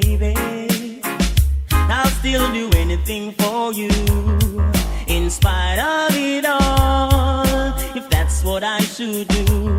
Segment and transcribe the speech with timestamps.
[0.00, 1.00] baby.
[1.70, 3.90] I'll still do anything for you,
[5.06, 7.44] in spite of it all,
[7.98, 9.78] if that's what I should do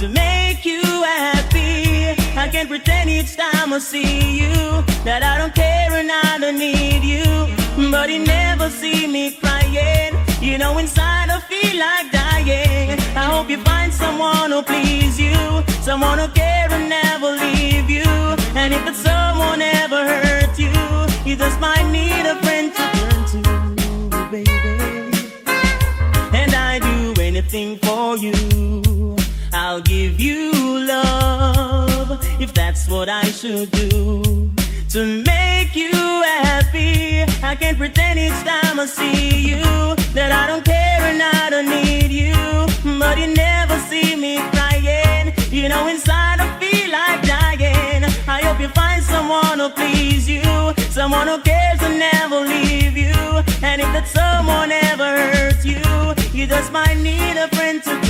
[0.00, 2.14] to make you happy.
[2.42, 4.54] I can't pretend each time I see you
[5.08, 7.26] that I don't care and I don't need you,
[7.90, 10.12] but you never see me crying.
[10.40, 13.00] You know, inside I feel like dying.
[13.22, 15.36] I hope you find someone who'll please you,
[15.88, 18.45] someone who'll care and never leave you.
[18.58, 20.72] And if it's someone ever hurt you,
[21.26, 24.50] you just might need a friend to turn to, baby.
[26.32, 29.16] And I do anything for you.
[29.52, 30.52] I'll give you
[30.86, 34.50] love if that's what I should do
[34.88, 37.24] to make you happy.
[37.42, 39.62] I can't pretend each time I see you
[40.16, 42.34] that I don't care and I don't need you.
[42.98, 45.34] But you never see me crying.
[45.50, 46.45] You know, inside
[48.66, 50.42] you find someone who please you,
[50.90, 53.14] someone who cares and never leave you.
[53.62, 55.82] And if that someone ever hurts you,
[56.32, 58.05] you just might need a friend to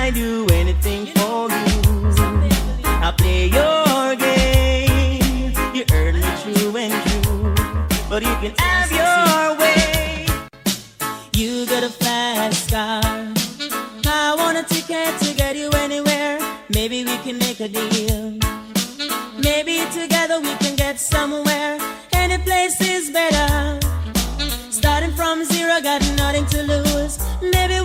[0.00, 1.80] I do anything for you.
[3.06, 5.52] I play your game.
[5.74, 7.54] You hurt me true and true,
[8.08, 10.26] but you can have your way.
[11.34, 13.02] You got a fast car.
[14.06, 16.38] I want a ticket to get you anywhere.
[16.70, 18.38] Maybe we can make a deal.
[19.38, 21.78] Maybe together we can get somewhere.
[22.14, 23.78] Any place is better.
[24.70, 27.18] Starting from zero, got nothing to lose.
[27.42, 27.79] Maybe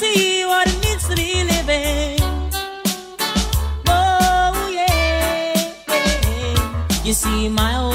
[0.00, 2.20] see what it means to be living.
[3.88, 5.56] Oh, yeah.
[7.02, 7.85] You see, my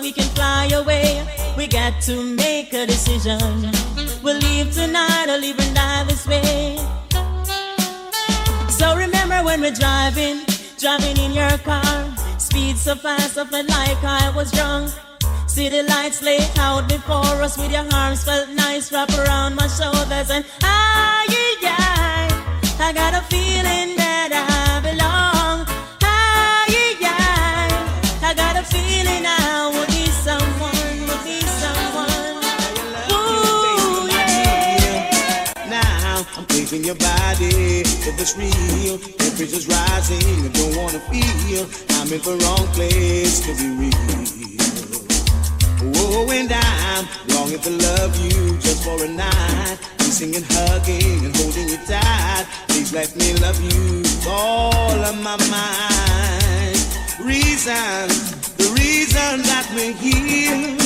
[0.00, 1.26] we can fly away?
[1.56, 3.40] We got to make a decision.
[4.22, 6.78] We'll leave tonight or leave and die this way.
[8.68, 10.44] So remember when we're driving,
[10.78, 12.16] driving in your car.
[12.38, 14.90] Speed so fast, I felt like I was drunk.
[15.46, 20.30] City lights lay out before us with your arms felt nice wrap around my shoulders
[20.30, 21.26] and I,
[21.62, 23.99] I, I got a feeling
[36.72, 41.66] Now your body, if it's real, temperature's rising, I don't wanna feel
[41.98, 44.20] I'm in the wrong place to be real.
[45.96, 49.78] Oh, and I'm longing to love you just for a night.
[49.98, 52.46] Kissing and hugging and holding you tight.
[52.68, 56.78] Please let me love you all of my mind.
[57.18, 58.06] Reason,
[58.62, 60.76] the reason that we're here,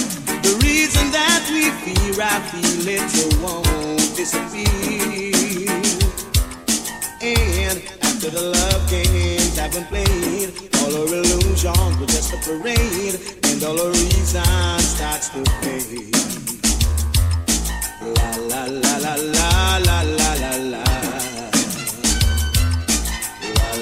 [0.44, 3.08] the reason that we fear, I feel it,
[3.41, 4.64] won't disappear.
[7.23, 10.52] And after the love games have been played,
[10.82, 14.44] all our illusions were just a parade, and all our reason
[14.81, 16.12] starts to fade.
[18.05, 20.85] La la la la la la la la la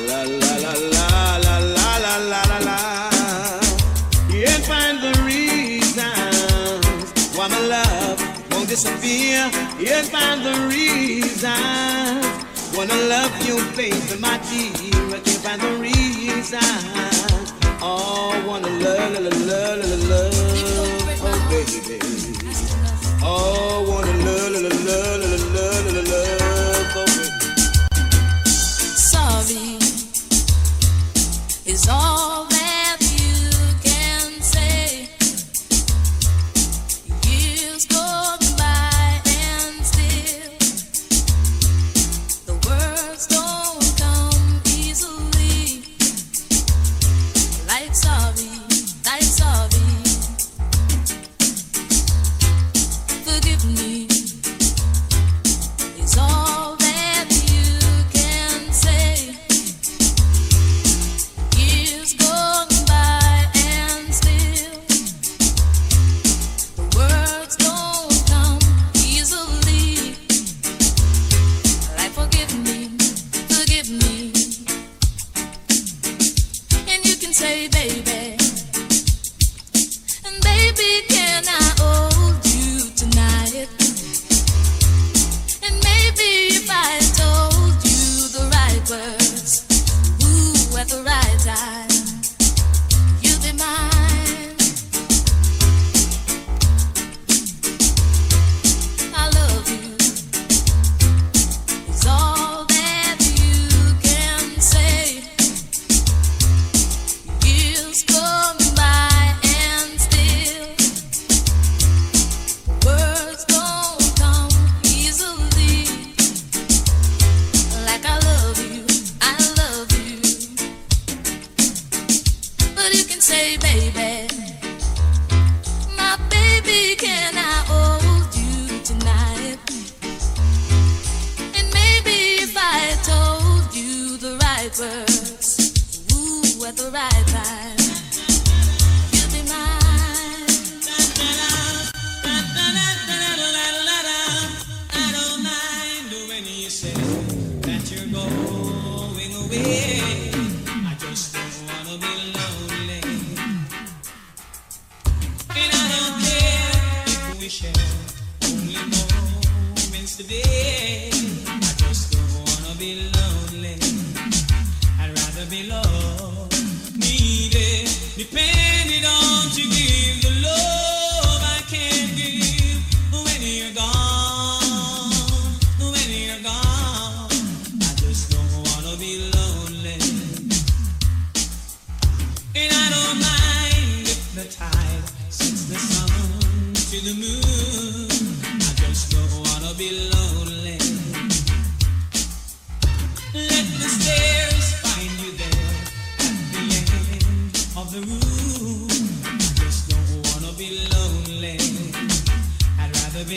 [0.07, 0.92] la la la la
[8.73, 11.53] disappear, yet find the reason.
[12.75, 16.59] Wanna love you, baby, my dear, I can't find the reason.
[17.83, 21.99] Oh, wanna love, love, love, love, love, oh baby.
[23.23, 24.12] Oh, wanna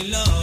[0.02, 0.35] Love.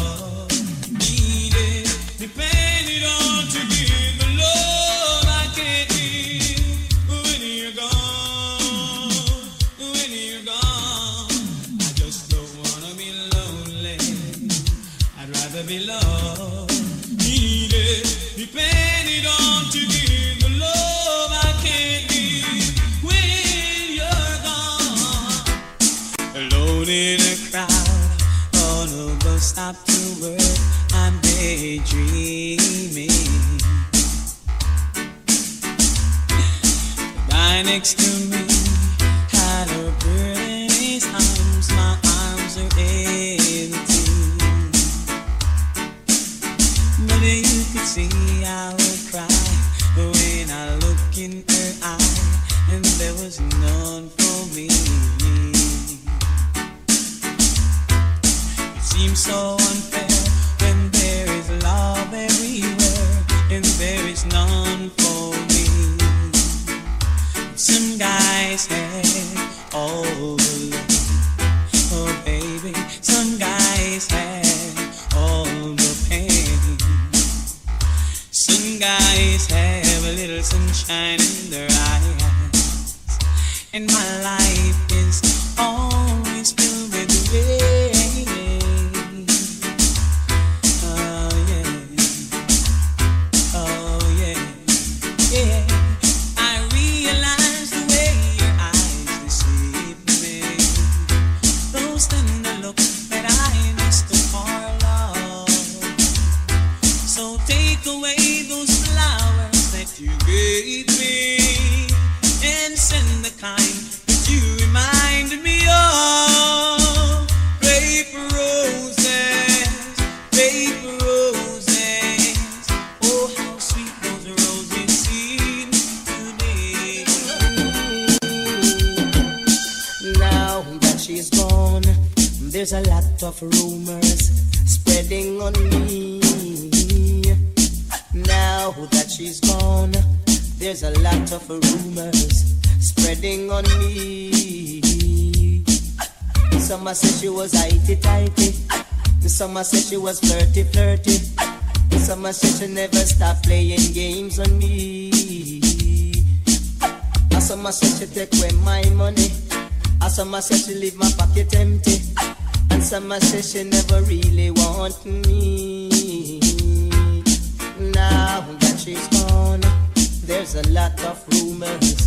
[170.53, 171.98] There's a lot of rumors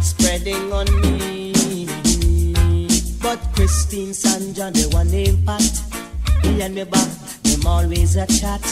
[0.00, 1.86] spreading on me.
[3.20, 5.82] But Christine Sanja, they one impact.
[6.44, 7.08] Me and me back,
[7.42, 8.62] them always a chat.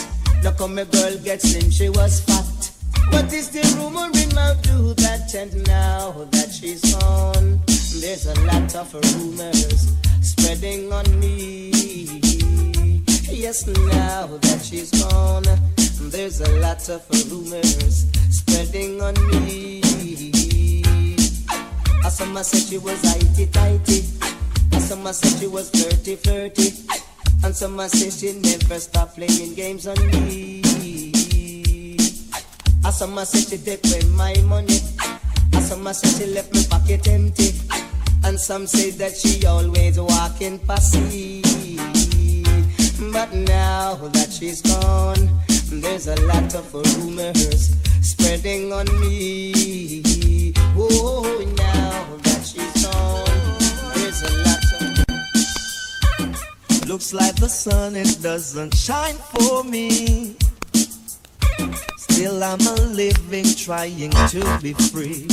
[0.43, 2.71] Look how my girl gets slim, she was fat.
[3.11, 7.59] But the rumor in my do that, and now that she's gone,
[7.99, 11.71] there's a lot of rumors spreading on me.
[13.29, 15.43] Yes, now that she's gone.
[16.11, 19.81] There's a lot of rumors spreading on me.
[22.03, 24.01] I Some said she was itty tighty.
[24.79, 26.71] Some said she was flirty flirty.
[27.43, 30.61] And some said she never stop playing games on me.
[32.95, 34.79] Some said she take away my money.
[35.53, 37.51] I Some said she left my pocket empty.
[38.23, 41.41] And some say that she always walking past me.
[43.11, 45.29] But now that she's gone,
[45.69, 50.53] there's a lot of rumors spreading on me.
[50.77, 53.25] Oh, now that she's gone,
[53.95, 54.63] there's a lot
[56.79, 56.87] of.
[56.87, 60.35] Looks like the sun, it doesn't shine for me.
[61.97, 65.27] Still, I'm a living, trying to be free.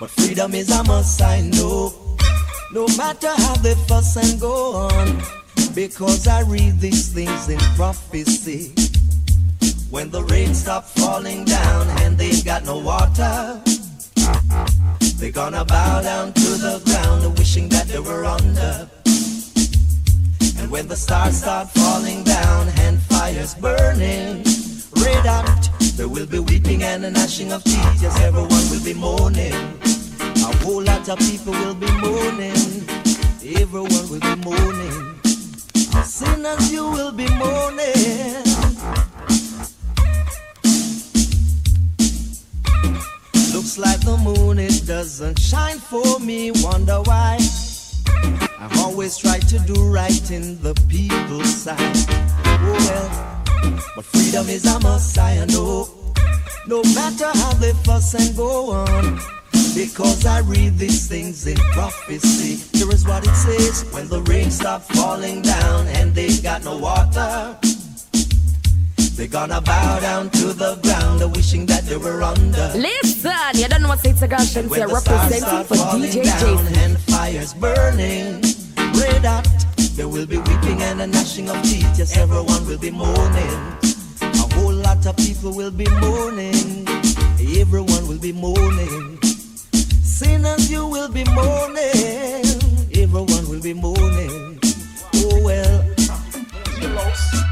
[0.00, 1.92] But freedom is a must, I know.
[2.72, 5.22] No matter how they fuss and go on.
[5.74, 8.72] Because I read these things in prophecy.
[9.90, 13.60] When the rain stops falling down and they've got no water,
[15.18, 18.88] they're gonna bow down to the ground, wishing that they were under.
[20.60, 24.44] And when the stars start falling down and fires burning,
[25.02, 28.00] red hot, there will be weeping and a gnashing of teeth.
[28.00, 29.52] Yes, everyone will be mourning.
[30.22, 32.86] A whole lot of people will be mourning.
[33.58, 35.23] Everyone will be mourning.
[36.02, 38.42] Sinners, you will be mourning.
[43.54, 46.50] Looks like the moon, it doesn't shine for me.
[46.62, 47.38] Wonder why?
[48.58, 51.78] I've always tried to do right in the people's side.
[52.46, 55.88] Oh well, but freedom is a must, I know.
[56.66, 59.20] No matter how they fuss and go on.
[59.74, 62.62] Because I read these things in prophecy.
[62.78, 66.78] Here is what it says when the rain stops falling down and they've got no
[66.78, 67.58] water.
[69.16, 72.72] They're gonna bow down to the ground, wishing that they were under.
[72.74, 76.76] Listen, you don't know what it's a girl here representing for DJ Jason.
[76.78, 78.42] And fires burning,
[78.98, 79.46] red hot.
[79.94, 81.96] There will be weeping and a gnashing of teeth.
[81.96, 83.60] Yes, everyone will be mourning.
[84.22, 86.88] A whole lot of people will be mourning.
[87.56, 89.18] Everyone will be mourning.
[90.24, 92.44] Sinners, you will be mourning.
[92.96, 94.58] Everyone will be mourning.
[95.16, 95.84] Oh well.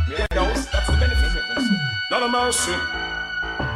[0.08, 1.32] Yeah, that's the benefit.
[2.10, 2.76] Not a mercy.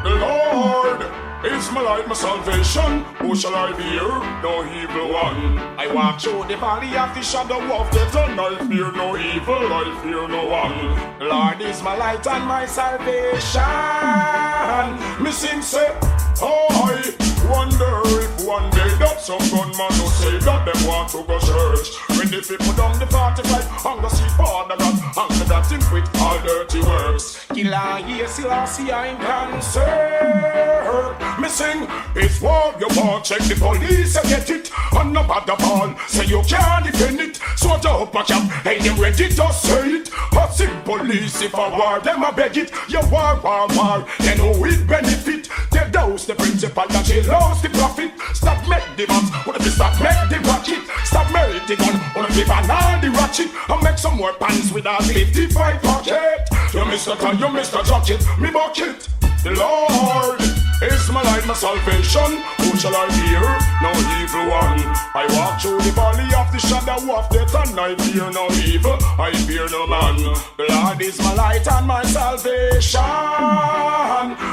[0.03, 1.01] The Lord
[1.45, 3.05] is my light, my salvation.
[3.21, 4.09] Who shall I fear?
[4.43, 5.59] No evil one.
[5.79, 9.73] I walk through the valley of the shadow of death, and I fear no evil,
[9.81, 11.19] I fear no one.
[11.19, 13.63] The Lord is my light and my salvation.
[15.23, 15.89] Me sing say,
[16.41, 21.23] oh, I Wonder if one day that some gunman will say that them want to
[21.25, 22.16] go church.
[22.17, 26.41] When the people down the 45 hunger see Father God, hunger that him quit all
[26.41, 27.45] dirty works.
[27.53, 29.21] Killer, yes, see I'm
[29.53, 30.67] concerned.
[31.39, 34.71] Me sing, it's war you want, check the police and get it.
[34.95, 37.37] On no bad ball, say you can't defend it.
[37.57, 40.09] So to up a cap, hey, them ready to say it.
[40.33, 42.73] Hustle police if I war, them I beg it.
[42.89, 45.51] You war, war, war, you know it benefit.
[45.71, 48.13] They dose the principal that she lost the profit.
[48.33, 50.81] Stop make the bombs, wanna be stop make the rocket.
[51.05, 51.77] Stop marry the
[52.15, 53.49] gun, wanna be banana the ratchet.
[53.69, 56.49] And make some more pants with a 55 pocket.
[56.73, 57.19] You Mr.
[57.19, 57.85] Tan, you Mr.
[57.85, 59.09] Jacket, me bucket.
[59.43, 60.41] The Lord
[60.83, 62.43] is my light, my salvation.
[62.59, 63.41] Who shall I fear?
[63.81, 64.83] No evil one.
[65.15, 68.97] I walk through the valley of the shadow of death, and I fear no evil.
[69.19, 70.17] I fear no man.
[70.57, 73.01] The Lord is my light and my salvation.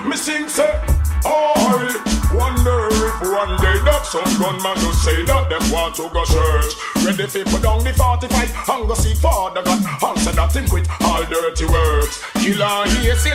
[0.07, 0.79] Me sing say,
[1.25, 6.09] oh, I wonder if one day that some gunman just say that them want to
[6.09, 6.73] go church.
[7.05, 9.81] Ready for put down the 45 and for the God.
[10.03, 12.21] Answer that him quit all dirty works.
[12.33, 12.85] Killer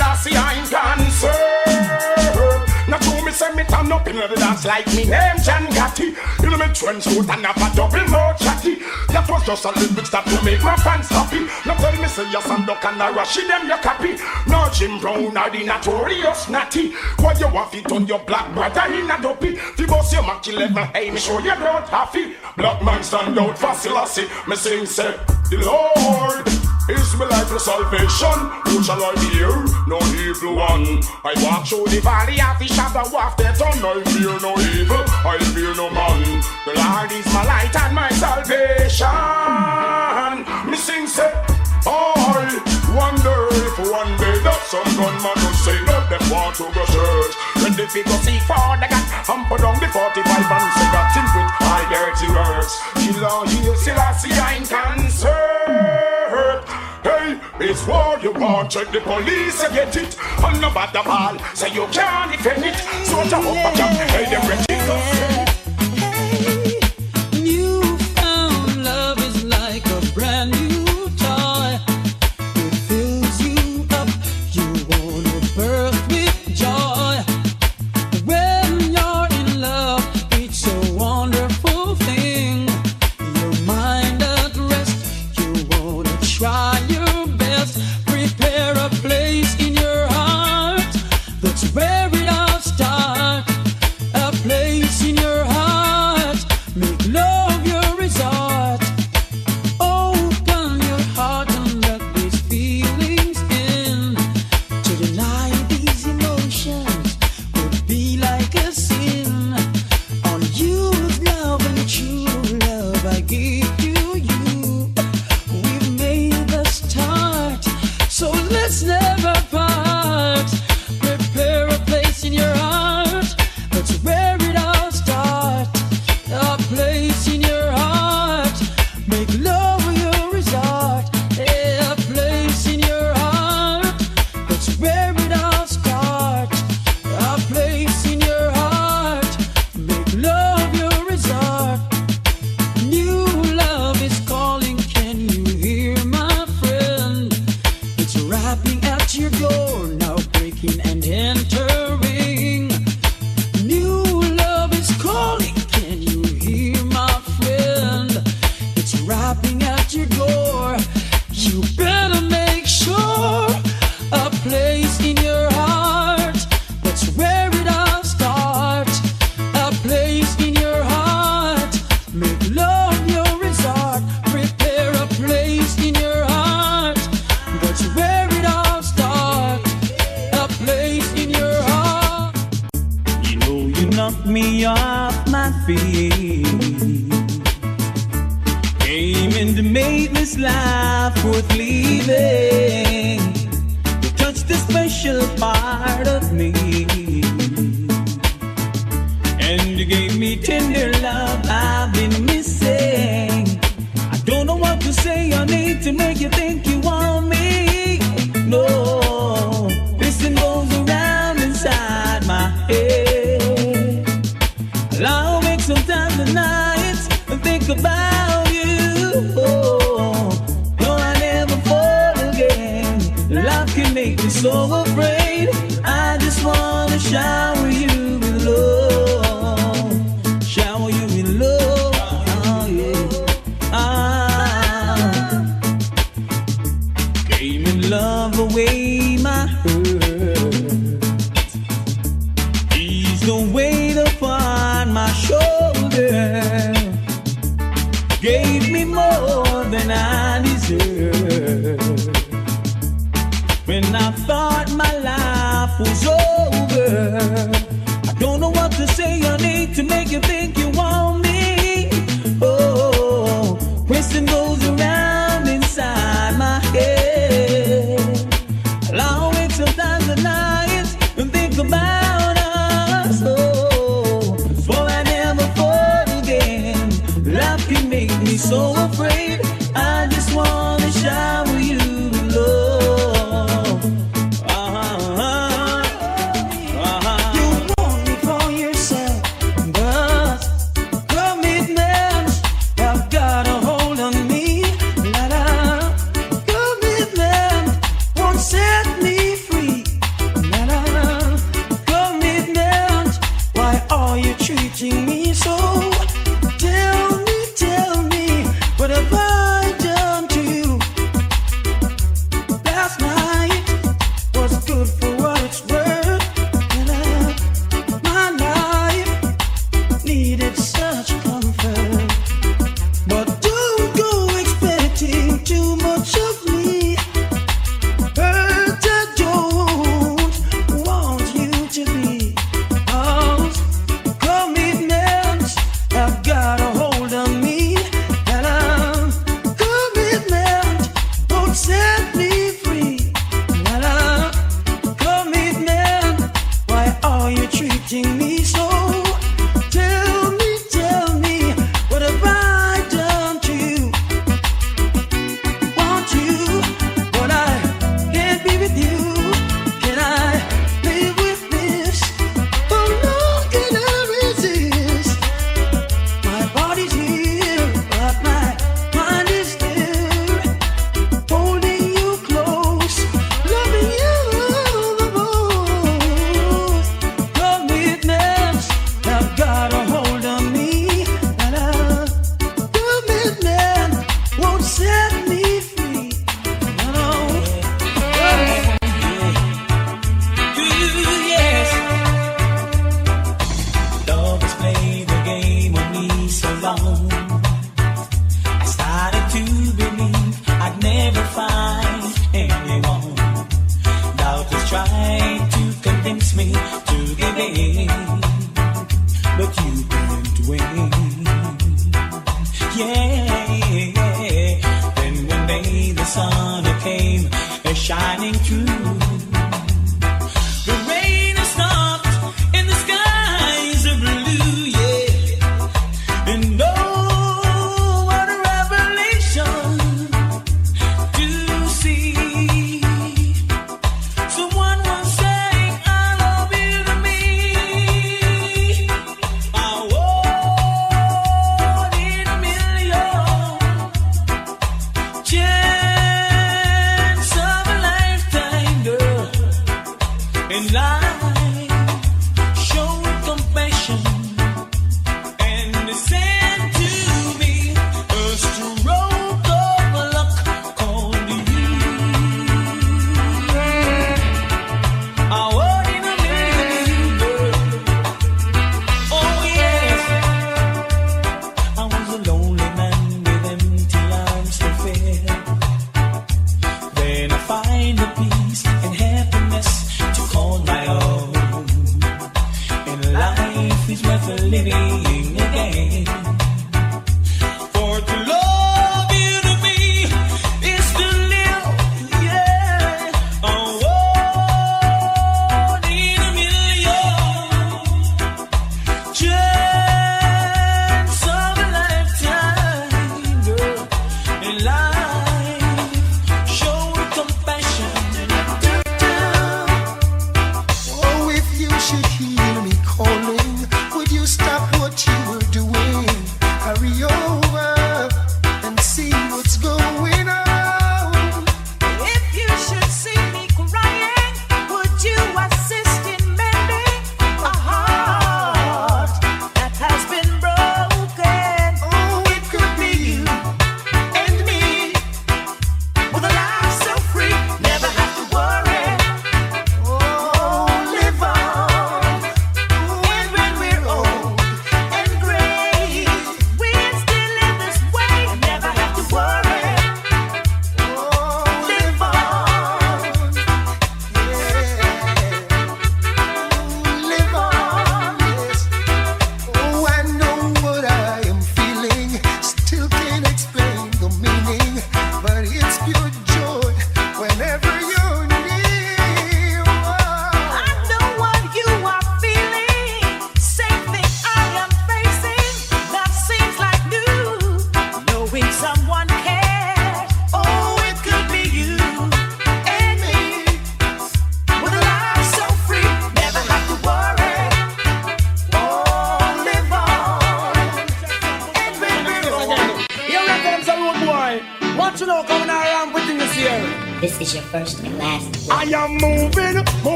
[0.00, 0.66] I see I'm
[0.98, 2.73] concerned.
[2.88, 6.12] Now to me say me turn up in the dance like me name John Gotti.
[6.42, 8.76] You know me trench coat and have a double more chatty.
[9.08, 11.48] That was just a little bit stop to make my fans happy.
[11.64, 14.16] Now tell me say yes and duck and a rush them your copy.
[14.46, 16.92] No Jim Brown or the notorious natty.
[17.20, 19.58] Why you want fit on your black brother in a dopey?
[19.76, 22.34] The boss your Mac 11, hey me show you don't happy.
[22.56, 24.28] Black man stand out for Selassie.
[24.46, 25.18] Me sing say
[25.50, 28.50] the Lord is my life for salvation.
[28.68, 29.48] Who shall I fear?
[29.86, 31.00] No evil one.
[31.24, 35.04] I walk through the valley of the shadow of death, and I fear no evil.
[35.24, 36.42] I fear no man.
[36.64, 39.08] The Lord is my light and my salvation.
[40.70, 41.32] Me sing say,
[41.86, 42.60] I
[42.96, 47.34] wonder if one day that some gunman will say that them want to go church.
[47.60, 51.26] When they go seek for the and put down the 45 and say that him
[51.36, 52.80] with high dirty works.
[53.00, 55.44] Kill all I see I'm concerned.
[57.04, 60.16] Hey, it's war you want, check the police and get it.
[60.60, 62.76] No bad ball, say you can't defend it.
[63.04, 65.33] So to hope I can, hey, them ready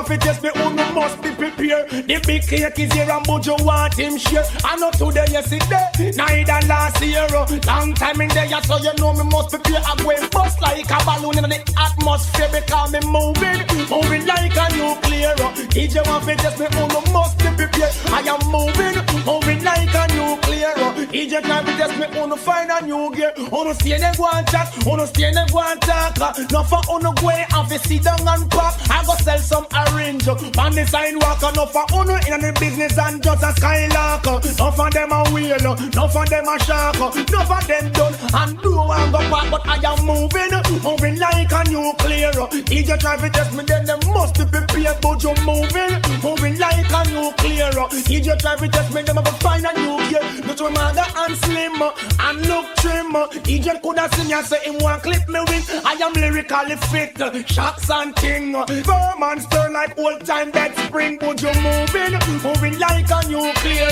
[0.00, 0.59] DJ want me test
[0.92, 1.90] must be prepared.
[1.90, 4.44] The big cake is here and but want him share.
[4.64, 7.26] I know today, yesterday, neither last year.
[7.66, 9.82] Long time in there, so you know me must prepare.
[9.86, 14.66] I'm going bust like a balloon in the atmosphere because me moving, moving like a
[14.76, 15.34] nuclear.
[15.70, 17.92] DJ want me test me on the must be prepared.
[18.10, 20.74] I am moving, moving like a nuclear.
[21.10, 23.32] DJ can't be test me on find a new gear.
[23.36, 25.80] Oh, on the stay and go and chat, oh, on the stay and go and
[25.82, 26.16] talk.
[26.50, 28.74] No for on the way, have to sit down and pop.
[28.90, 30.26] I go sell some orange
[30.80, 31.40] the sidewalk.
[31.54, 34.24] No for on in the business and just a skylark.
[34.24, 36.96] No for them a wheel, no for them a shark.
[36.98, 41.52] No for them done and do and go back, but I am moving, moving like
[41.52, 42.32] a nuclear.
[42.68, 46.90] DJ try to test me, then them must be prepared, but you moving, moving like
[46.90, 47.70] a nuclear.
[48.08, 50.24] DJ try to test me, them have to find a new gear.
[50.60, 53.12] To mother and slim and look trim.
[53.46, 55.70] DJ coulda seen me and say him want clip me with.
[55.86, 57.16] I am lyrically fit,
[57.48, 58.52] shots and ting.
[58.84, 63.90] Firm and stern like old time bed spring, but you moving, moving like a nuclear.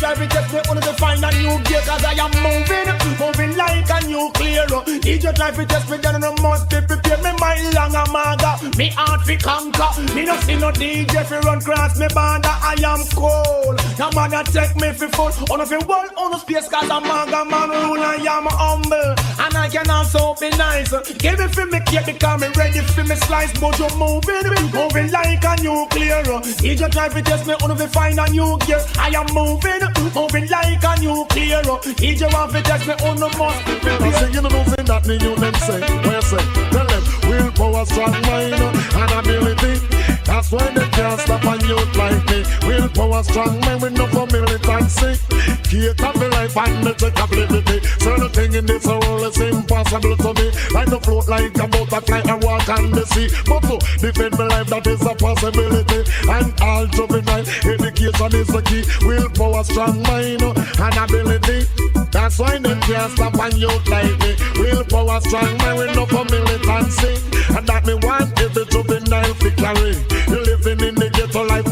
[0.00, 3.56] Try to test me, only to find a new gear, cause I am moving, moving
[3.56, 4.66] like a nuclear.
[4.66, 7.22] To test me, then I must be prepared.
[7.22, 10.14] Me mind long a maga, me heart fi conquer.
[10.14, 12.48] Me no see no DJ fi run cross me border.
[12.48, 13.80] I am cold.
[13.98, 15.32] No man a take me fi full.
[15.50, 18.00] On fi world, on space, cause I'm maga man rule.
[18.00, 20.90] I am humble, and I can also be nice.
[21.18, 23.52] Give me fi me cake because me ready fi me slice.
[23.60, 25.99] But you moving, moving like a nuclear.
[26.00, 28.80] DJ try to test me, on fi find a new gear.
[28.96, 29.84] I am moving,
[30.14, 31.62] moving like a nuclear.
[32.00, 34.02] DJ want fi test me, on the must be prepared.
[34.02, 35.80] I say you know nothing that me you them say.
[35.80, 36.44] You say?
[36.70, 40.00] Tell them willpower, strong mind, and ability.
[40.40, 42.42] That's why they can't stop a youth like me.
[42.66, 45.20] Willpower, strong mind, with no for militancy.
[45.68, 47.84] Cake of the life and the check of liberty.
[48.00, 50.48] Certain thing in this world is impossible to me.
[50.72, 53.28] Like the float like a butterfly and walk on the sea.
[53.44, 56.08] But to defend my life, that is a possibility.
[56.24, 58.88] And all juvenile education is the key.
[59.04, 61.68] Willpower, strong mind, and ability.
[62.16, 64.40] That's why they can't stop a youth like me.
[64.56, 67.20] Willpower, strong mind, with no for militancy.
[67.52, 70.29] And that me want every juvenile to carry.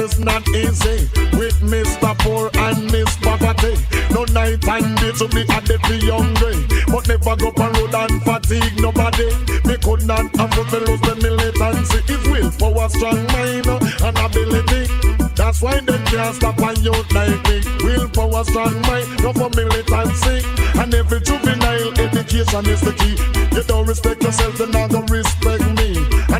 [0.01, 1.09] Is not easy.
[1.39, 2.17] With Mr.
[2.19, 3.75] Poor and Miss Poverty.
[4.11, 6.57] No night and day to be added to hungry.
[6.89, 9.29] But never go on road and fatigue nobody.
[9.67, 12.01] Me could not have lose the militancy.
[12.09, 14.89] If willpower, strong mind and ability.
[15.35, 17.63] That's why they can't stop a youth like me.
[17.83, 20.43] Willpower, strong mind, no for militancy.
[20.79, 23.17] And every juvenile education is the key.
[23.57, 25.98] You don't respect yourself, then not gonna respect me.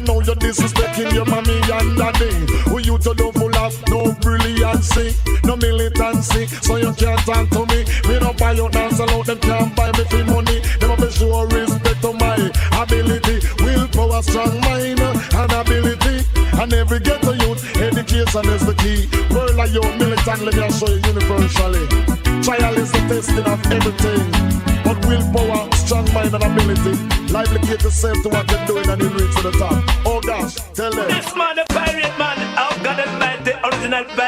[0.09, 2.33] Know you're disrespecting your mommy and daddy.
[2.71, 6.47] Who you to do full of no brilliancy, no militancy.
[6.65, 7.85] So you can't talk to me.
[8.09, 10.61] Me don't buy your dance alone, them can't buy me for money.
[10.81, 12.41] Them be sure respect to my
[12.81, 13.47] ability.
[13.63, 16.25] Willpower, strong mind, and ability.
[16.57, 19.13] And every ghetto youth, education is the key.
[19.35, 21.87] World of youth, militant, let me show you universally.
[22.41, 24.68] Trial is the testing of everything.
[24.89, 26.97] But willpower, strong mind, and ability.
[27.31, 29.85] Lively yourself to what you're doing and you reach to the top.
[30.07, 31.09] Oh gosh, tell them.
[31.09, 34.28] This man, the pirate man, of God Almighty, original business.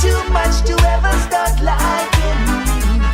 [0.00, 3.04] too much to ever start liking me.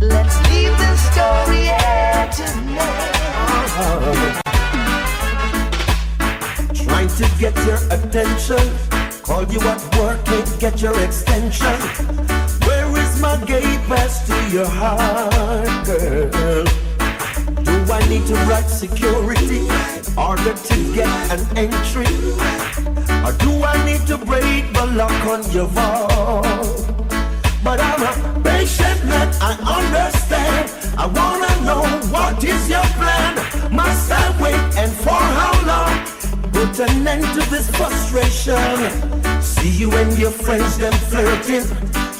[0.00, 3.12] Let's leave the story here tonight.
[6.74, 8.64] Trying to get your attention.
[9.22, 11.78] Call you at work, can't get your extension.
[12.66, 16.64] Where is my gate pass to your heart, girl?
[17.62, 22.10] Do I need to write security in order to get an entry?
[23.24, 26.42] Or do I need to break the lock on your wall?
[27.62, 30.70] But I'm a patient man, I understand.
[30.98, 33.34] I wanna know what is your plan?
[33.72, 35.94] Must I wait and for how long?
[36.52, 39.40] Put an end to this frustration.
[39.40, 41.66] See you and your friends them flirting,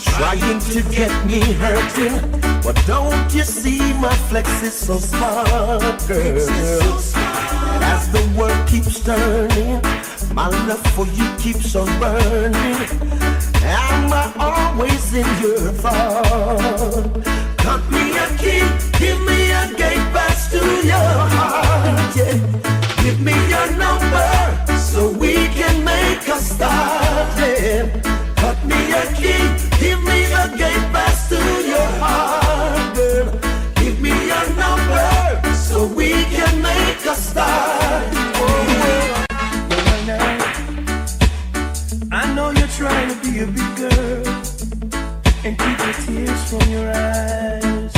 [0.04, 2.14] trying to get me hurting.
[2.62, 6.98] But don't you see my flex is so smart, girl?
[7.82, 9.82] As the world keeps turning.
[10.34, 12.88] My love for you keeps on burning.
[13.62, 17.24] Am I always in your fault?
[17.58, 18.64] Cut me a key,
[18.98, 22.16] give me a gate pass to your heart.
[22.16, 22.38] Yeah.
[23.02, 27.38] Give me your number so we can make a start.
[27.38, 28.00] Yeah.
[28.36, 29.42] Cut me a key,
[29.80, 30.11] give me
[43.46, 44.26] girl,
[45.44, 47.92] and keep the tears from your eyes.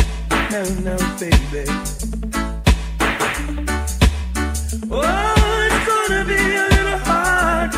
[0.51, 1.64] Now, now, baby.
[4.90, 7.70] Oh, it's gonna be a little hard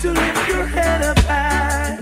[0.00, 1.98] to lift your head up high.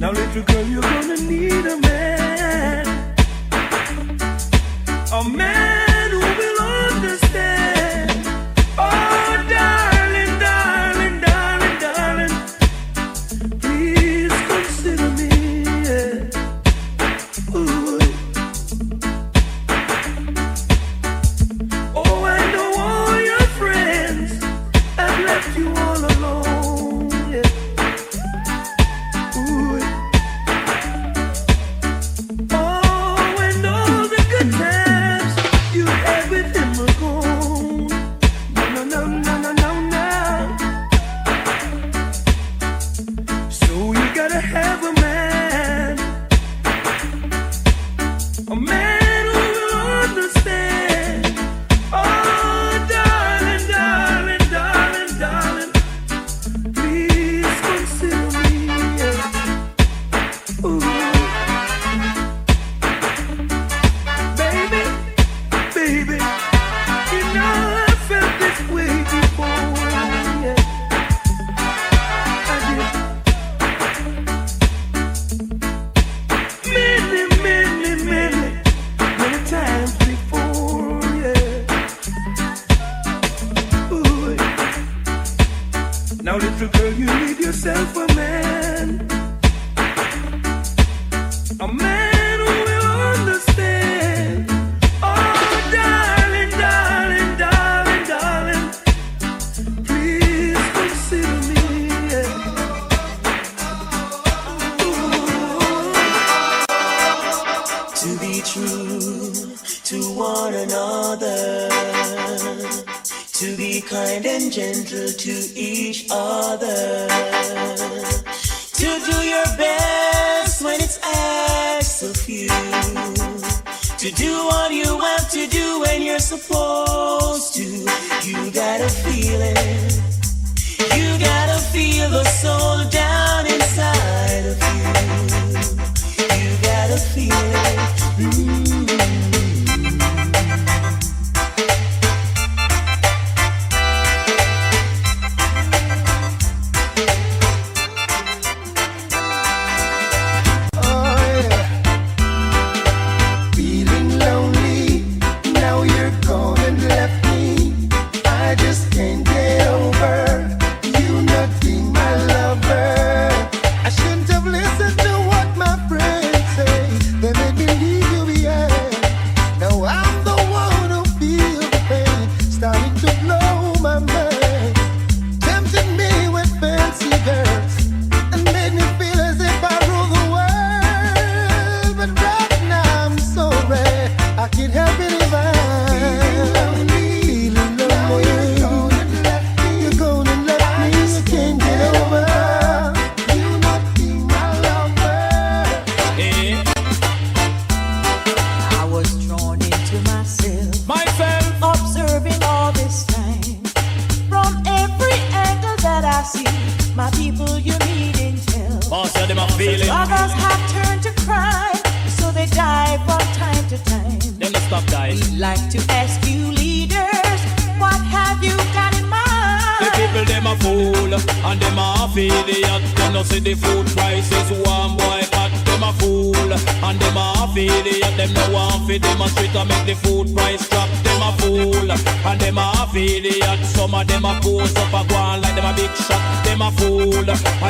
[0.00, 0.97] Now, little girl, you go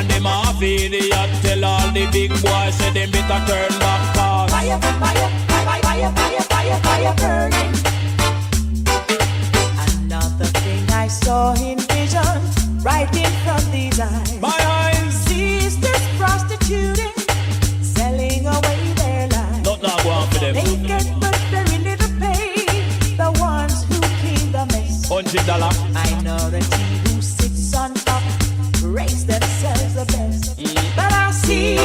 [0.09, 1.29] them a half idiot.
[1.43, 4.01] Tell all the big boys say them better turn back.
[4.15, 7.73] Cause Fire, fire, fire, fire, fire, fire, fire burning.
[9.87, 12.37] Another thing I saw in vision,
[12.83, 14.39] right in front these eyes.
[14.41, 14.97] My eyes.
[15.25, 17.13] Sisters prostituting,
[17.81, 19.63] selling away their lives.
[19.65, 20.53] Not now go on for them.
[20.55, 22.65] They get but very little pay.
[23.21, 25.07] The ones who clean the mess.
[25.07, 25.88] Hundred dollar.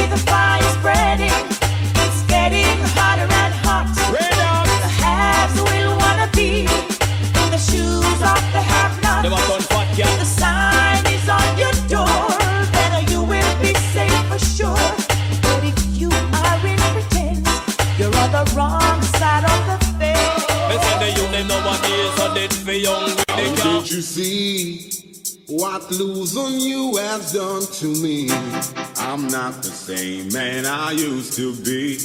[0.09, 1.14] The fire spreading.
[25.57, 28.29] What losing you has done to me?
[28.97, 31.97] I'm not the same man I used to be.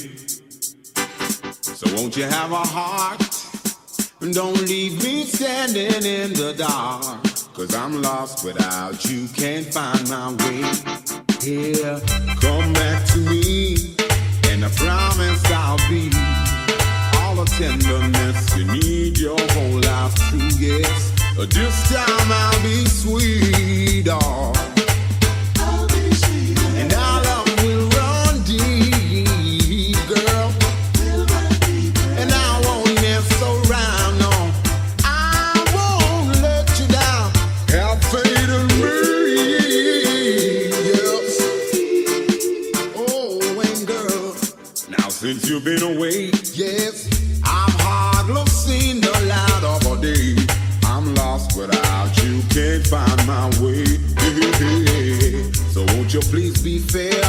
[1.61, 3.21] So won't you have a heart?
[4.21, 7.23] And don't leave me standing in the dark.
[7.53, 10.63] Cause I'm lost without you, can't find my way.
[11.41, 11.99] Here,
[12.39, 13.95] come back to me.
[14.49, 16.09] And I promise I'll be
[17.19, 21.20] all the tenderness you need your whole life through, yes.
[21.37, 24.07] This time I'll be sweet.
[26.77, 30.51] And our love will run deep, girl.
[32.17, 34.31] And I won't mess around, no.
[35.03, 37.31] I won't let you down.
[37.69, 38.91] Have faith in me,
[40.87, 41.29] yes.
[42.95, 44.35] Oh, and girl,
[44.89, 47.07] now since you've been away, yes,
[52.71, 53.85] can't find my way.
[55.73, 57.23] So won't you please be fair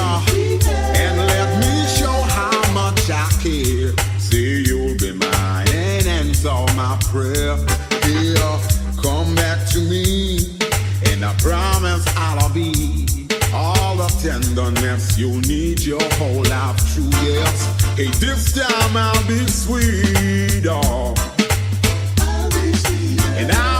[0.94, 3.92] and let me show how much I care.
[4.18, 7.56] Say you'll be mine and answer my prayer.
[8.04, 8.60] Here,
[9.02, 10.38] come back to me,
[11.10, 13.06] and I promise I'll be
[13.52, 17.10] all the tenderness you need your whole life through.
[17.22, 21.14] Yes, hey, this time I'll be sweet, oh.
[23.34, 23.71] And our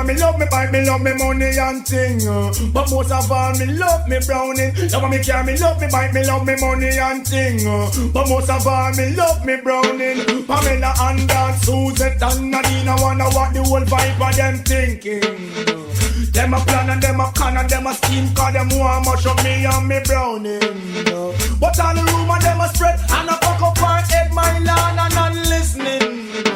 [0.00, 2.26] love me love me bike, me love me money and thing.
[2.26, 2.52] uh.
[2.72, 4.72] But most of all, me love me browning.
[4.90, 7.66] Love me car, me love me bike, me love me money and thing.
[7.66, 7.90] uh.
[8.12, 10.46] But most of all, me love me browning.
[10.46, 16.32] Pamela and Dan, Suzette and Nadine, I wonder what the whole vibe of them thinking.
[16.32, 19.26] Them a plan and them a con and them a scheme Cause them want much
[19.26, 20.60] of me and me browning
[21.58, 25.00] But all the rumor them a spread And a fuck up her head my land
[25.00, 26.49] and not listening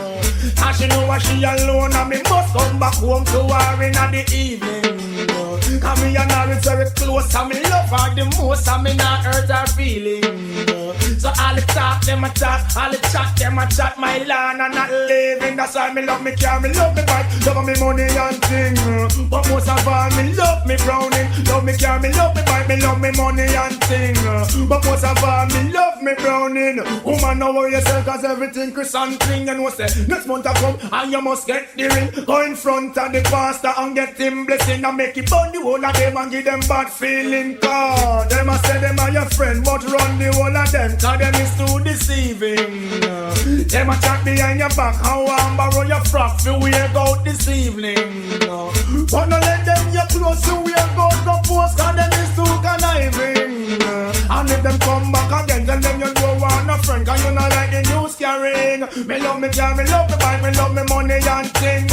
[0.65, 4.25] And she know she alone and me must come back home to her in the
[4.35, 5.81] evening.
[5.81, 8.95] Cause me and her is very close and me love her the most And me
[8.97, 11.23] not hurt her feelings.
[11.23, 14.61] So all the talk them a talk All the chat them a chat my land
[14.61, 15.57] and not living.
[15.57, 18.79] That's why me love me car, me love me bike Love me money and thing
[18.79, 21.29] uh, But most of all me love me browning.
[21.47, 24.85] Love me car, me love me bike Me love me money and thing uh, But
[24.85, 26.83] most of all me love me browning.
[27.05, 30.55] Woman know what yourself cause everything Chris and clean And what say next month I
[30.55, 32.25] come and you must get the ring.
[32.25, 35.61] Go in front of the pastor and get him blessing And make it burn the
[35.63, 37.59] whole of them and give them bad feeling.
[37.59, 41.19] Cause them a say them are your friend But run the whole of them Cause
[41.19, 46.41] them is too deceiving Them a chat behind your back How I'm borrow your frock
[46.41, 47.97] For we out this evening.
[48.41, 48.71] No
[49.11, 53.83] let them your clothes So we go no post Cause them is too conniving.
[54.31, 57.33] And if them come back again Tell them you don't want a friend Cause you
[57.33, 60.75] not like the news carrying Me love me car, me love me bike Me love
[60.75, 61.87] me money and thing.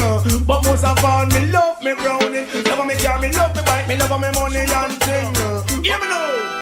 [0.45, 2.45] But most of all me love me brownie.
[2.65, 5.83] Love me car, me love me bike Me love me money and thing.
[5.83, 6.60] Hear me now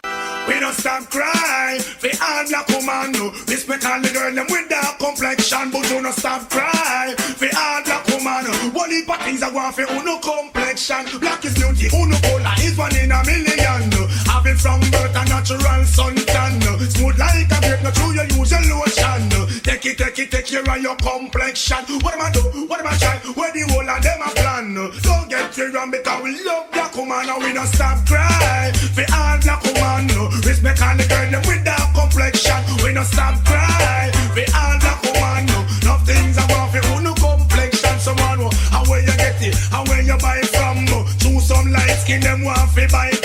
[0.60, 3.32] we don't stop cry For all black woman no.
[3.48, 7.84] Respect all the girl them with dark complexion But do not stop cry For all
[7.84, 11.20] black woman One heap of things I want for uno complexion.
[11.20, 13.60] Black is beauty, uno color is one in a million
[13.92, 14.29] it
[14.60, 16.60] from birth, a natural suntan.
[16.92, 19.32] Smooth like a grape, not true, you use your lotion.
[19.64, 21.80] Take it, take it, take care of your complexion.
[22.04, 22.44] What am I do?
[22.68, 23.18] What am I try?
[23.40, 24.76] Where the whole of them a plan?
[24.76, 28.72] Don't get fear on because we love black woman and we don't stop cry.
[28.76, 30.12] For all black woman,
[30.44, 32.60] respect all the girl them with that complexion.
[32.84, 34.12] We don't stop cry.
[34.36, 35.46] For all black woman,
[35.88, 36.84] no things are worth it.
[36.92, 37.96] Who no complexion?
[38.00, 39.56] Someone, how where you get it?
[39.72, 40.84] How where you buy it from?
[41.20, 43.19] Choose some light skin, them want to buy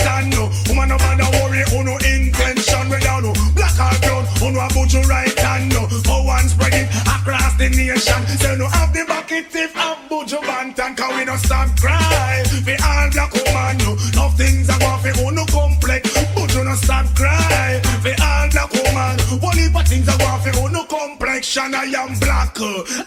[7.70, 8.26] the nation.
[8.38, 12.44] Say no have the bucket if I'm Buju Banton, cause we no stop cry.
[12.66, 13.43] We all black
[21.44, 21.74] complexion.
[21.74, 22.56] I am black,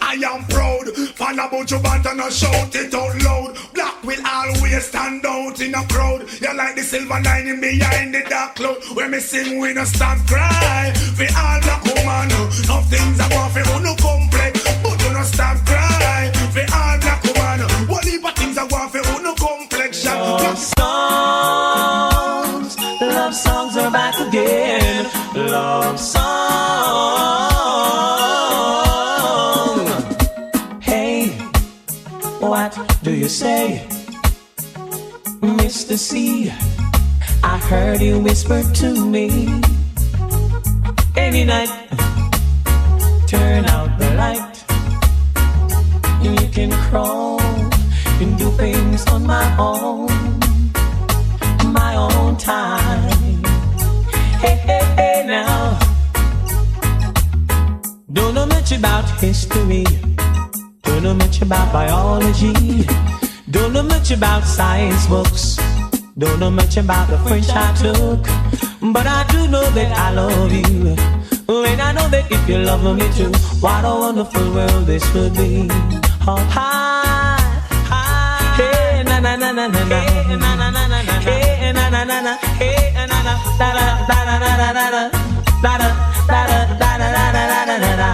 [0.00, 0.86] I am proud.
[1.16, 3.56] Fan of Buju Banton, I shout it out loud.
[3.74, 6.22] Black will always stand out in a crowd.
[6.40, 8.76] You like the silver lining behind the dark cloud.
[8.94, 10.92] When me sing, we no stop cry.
[11.18, 12.28] We all black woman,
[12.68, 14.62] no things are going for no complex.
[14.82, 16.30] Buju no stop cry.
[16.54, 17.60] We all black woman,
[18.04, 20.12] heap of things are going for no complexion.
[20.12, 21.77] Love songs,
[33.02, 33.86] do you say,
[35.40, 35.96] Mr.
[35.96, 36.50] C?
[37.42, 39.62] I heard you whisper to me.
[41.16, 41.70] Any night,
[43.26, 44.64] turn out the light.
[46.24, 47.40] And you can crawl
[48.20, 50.08] and do things on my own,
[51.72, 53.44] my own time.
[54.42, 55.78] Hey, hey, hey, now.
[58.12, 59.84] Don't know much about history.
[60.98, 62.84] Don't know much about biology.
[63.48, 65.56] Don't know much about science books.
[66.18, 68.24] Don't know much about the French I took.
[68.92, 70.96] But I do know that I love you.
[71.48, 73.30] And I know that if you love me too,
[73.60, 75.68] what a wonderful world this would be.
[76.26, 77.38] Oh, hi,
[77.86, 78.56] hi.
[78.58, 80.00] Hey, na na na na na na.
[80.00, 81.12] Hey, na na na na na.
[81.22, 82.34] Hey, na na na na.
[82.58, 85.02] Hey, na na da da da da da da da da.
[85.62, 85.88] Da da
[86.26, 88.08] da da da da da da da da da.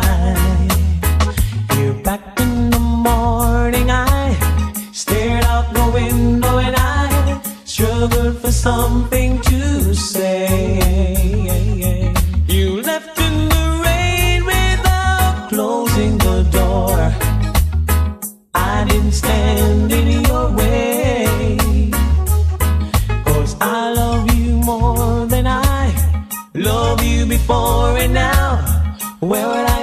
[1.81, 2.74] You're back in
[3.05, 3.91] morning.
[3.91, 4.33] I
[4.93, 10.81] stared out the window and I struggled for something to say.
[12.49, 16.99] You left in the rain without closing the door.
[18.55, 21.91] I didn't stand in your way.
[23.29, 25.85] Cause I love you more than I
[26.55, 28.49] love you before and now.
[29.21, 29.74] Where would I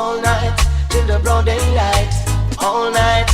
[0.00, 0.56] all night
[0.88, 2.12] till the broad daylight.
[2.58, 3.28] All night.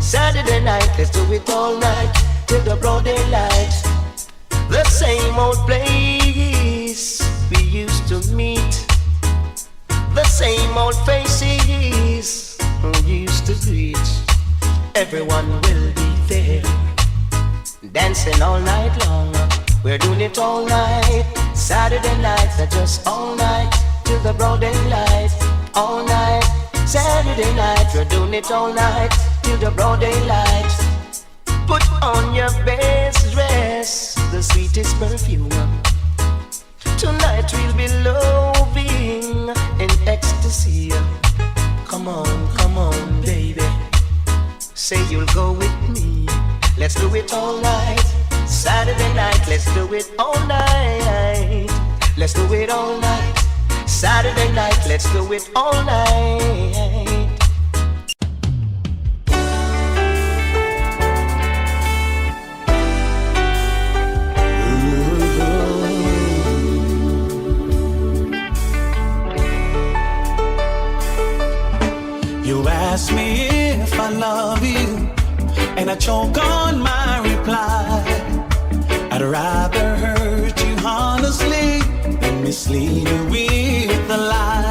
[0.00, 2.12] Saturday night, let's do it all night
[2.48, 3.74] till the broad daylight.
[4.76, 8.74] The same old place we used to meet.
[10.18, 14.08] The same old faces we used to greet.
[14.94, 16.64] Everyone will be there,
[17.92, 19.32] dancing all night long.
[19.84, 21.26] We're doing it all night.
[21.54, 23.72] Saturday nights are just all night
[24.04, 25.57] till the broad daylight.
[25.78, 26.42] All night.
[26.86, 29.12] Saturday night, we're doing it all night
[29.44, 30.72] till the broad daylight.
[31.68, 35.48] Put on your best dress, the sweetest perfume.
[36.98, 40.90] Tonight we'll be loving in ecstasy.
[41.86, 43.62] Come on, come on, baby.
[44.58, 46.26] Say you'll go with me.
[46.76, 48.04] Let's do it all night.
[48.48, 51.70] Saturday night, let's do it all night.
[52.16, 53.37] Let's do it all night.
[53.88, 57.28] Saturday night, let's do it all night.
[72.44, 73.48] You ask me
[73.82, 75.10] if I love you,
[75.76, 78.04] and I choke on my reply.
[79.10, 79.87] I'd rather
[82.48, 84.67] mislead you with a lie.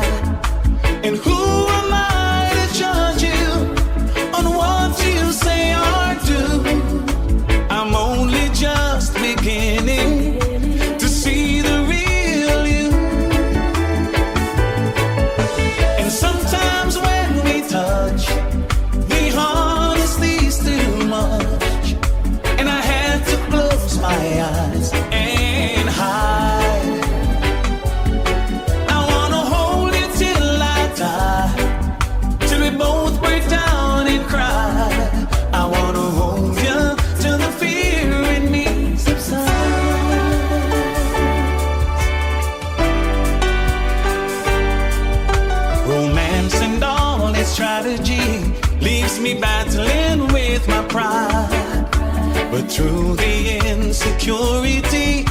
[52.69, 55.25] Through the insecurity,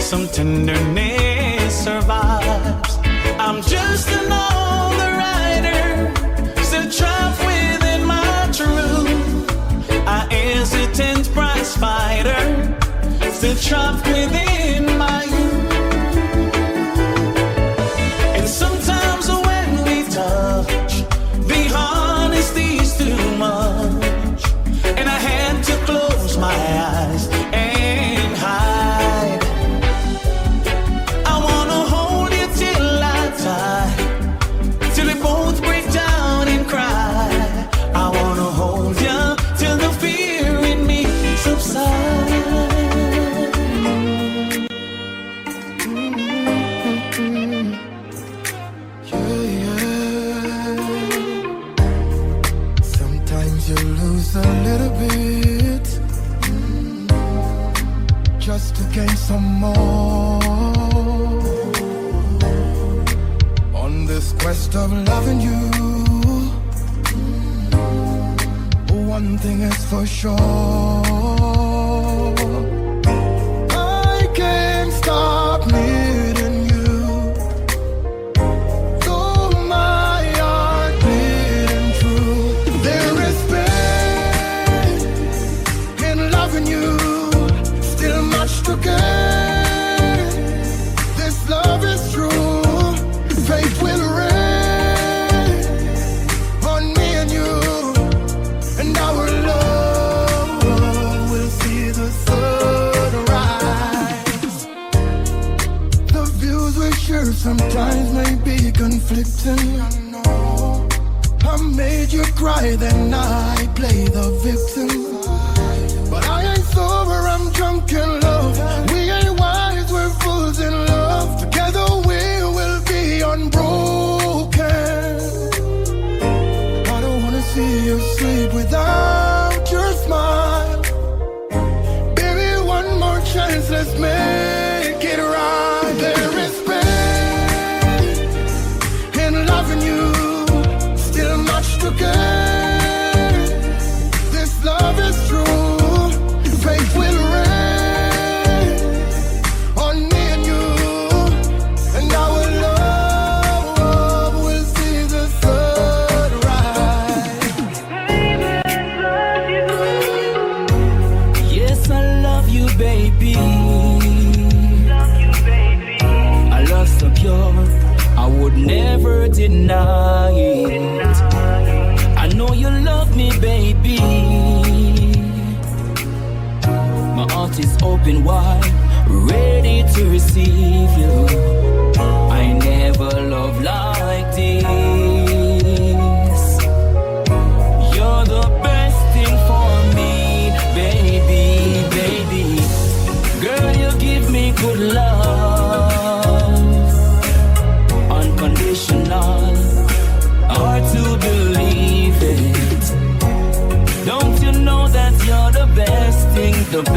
[0.00, 2.98] some tenderness survives.
[3.38, 6.12] I'm just another rider,
[6.62, 9.50] still trapped within my truth.
[10.06, 12.42] I hesitant prize fighter,
[13.32, 15.31] still trapped within my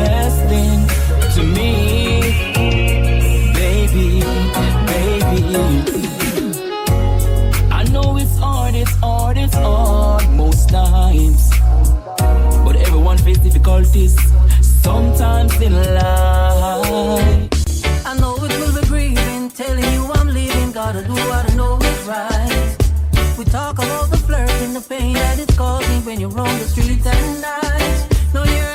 [0.05, 0.79] best thing
[1.35, 1.71] to me.
[3.61, 4.07] Baby,
[4.91, 5.39] baby.
[7.79, 11.49] I know it's hard, it's hard, it's hard most times.
[12.65, 14.13] But everyone faces difficulties
[14.61, 17.49] sometimes in life.
[18.09, 20.71] I know it will be grieving, telling you I'm leaving.
[20.71, 22.77] Gotta do what I know is right.
[23.37, 26.67] We talk about the flirt and the pain that it's causing when you're on the
[26.73, 27.99] streets at night.
[28.33, 28.74] No, you're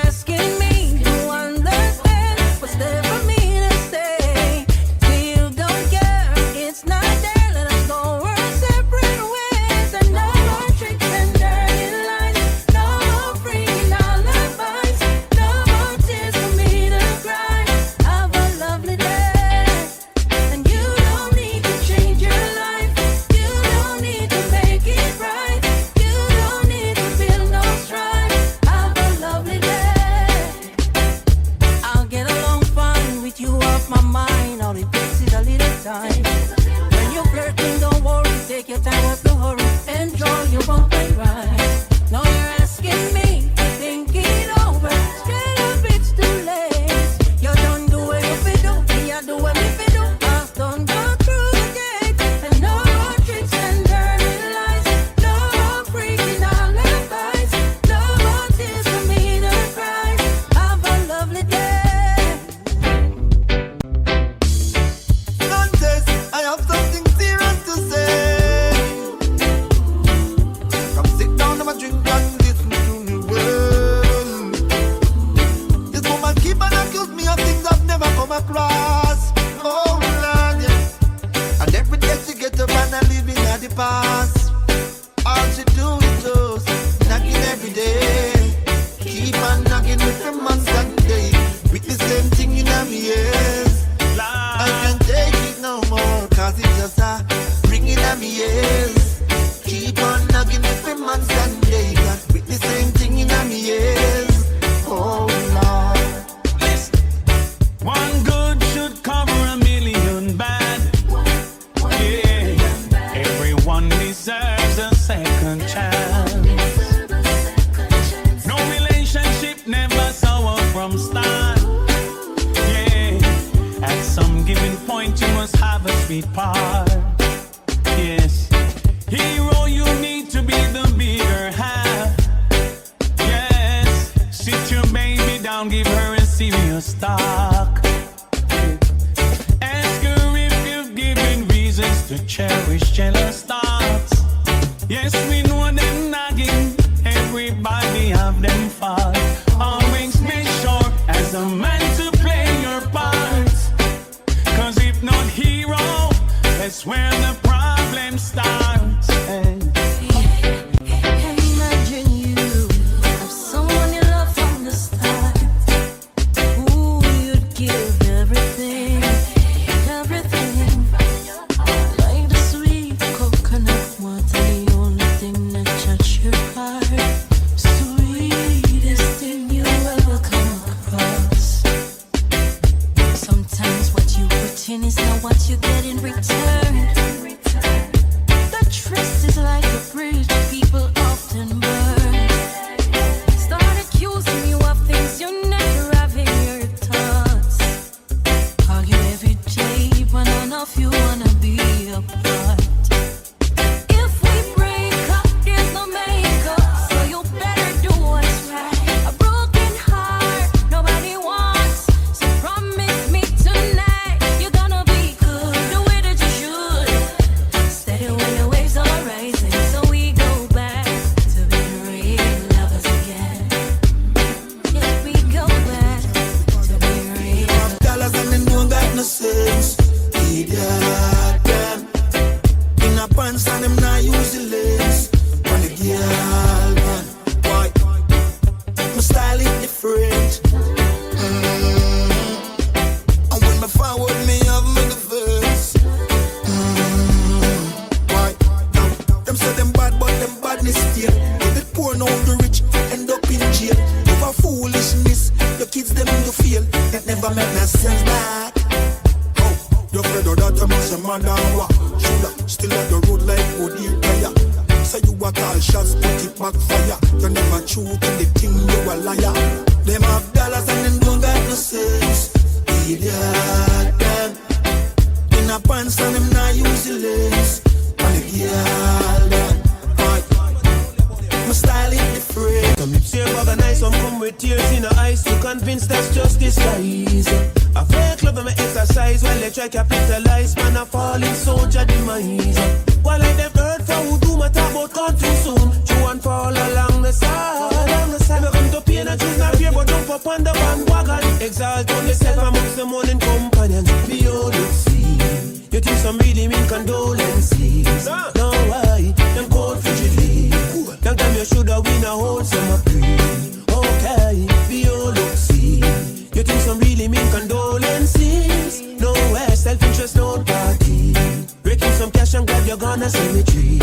[322.82, 323.78] and cemetery.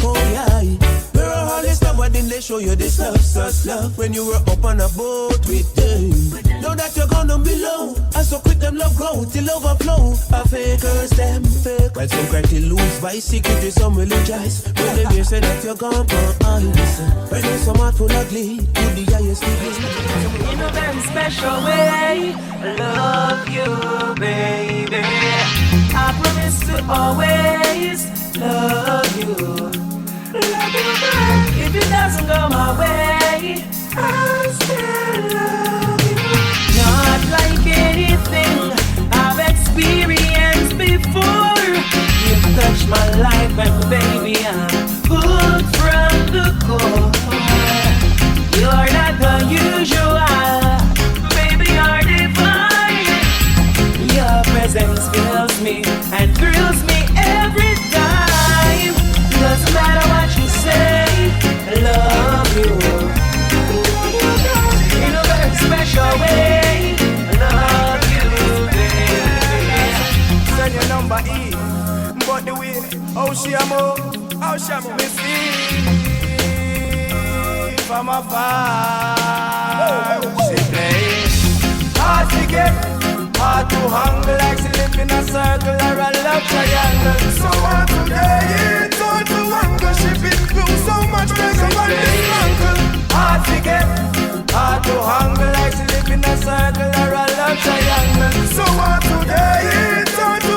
[0.00, 0.62] Oh yeah,
[1.14, 3.98] we're all this love, why didn't they show you this love, such love?
[3.98, 6.60] When you were up on a boat with them.
[6.62, 7.94] Know that you're gonna be low.
[8.14, 10.12] I so quick them love grow till overflow.
[10.32, 11.94] A fakers them fake.
[11.94, 14.64] While some cry till lose by secret, some rejoice.
[14.64, 17.00] When they hear say that you're gone for ice.
[17.30, 20.52] When heart full of glee, to the highest degree.
[20.52, 25.02] In a very special way, I love you, baby.
[25.94, 29.34] I promise to always love you.
[30.32, 31.64] Love you, girl.
[31.64, 33.64] If it doesn't go my way,
[33.96, 34.06] I
[34.60, 36.16] still love you.
[36.78, 38.56] Not like anything
[39.12, 41.56] I've experienced before.
[42.58, 44.68] Touched my life, and baby, I'm
[45.06, 47.10] from the core.
[48.58, 50.18] You're not the usual,
[51.38, 53.06] baby, you're divine.
[54.16, 55.76] Your presence fills me
[73.28, 75.52] how she a me see
[77.84, 79.16] from afar.
[80.48, 81.28] She play
[81.96, 82.72] hard to get,
[83.36, 87.20] hard to handle, like she live in a circle or a love triangle.
[87.36, 88.44] So hard to get,
[88.86, 89.94] it's hard to handle.
[90.00, 90.08] She
[90.48, 91.90] through so much pressure on.
[93.12, 93.86] Hard to get,
[94.52, 98.32] hard to handle, like she live in a circle or a love triangle.
[98.56, 99.64] So hard to get,
[100.00, 100.47] it's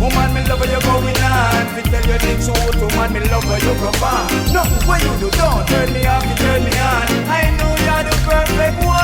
[0.00, 1.66] Woman, me love how you going on.
[1.74, 4.52] Fi tell you the truth, woman, me love how you perform.
[4.52, 7.06] No, what you do, don't turn me off, you turn me on.
[7.28, 8.99] I know you're the perfect one.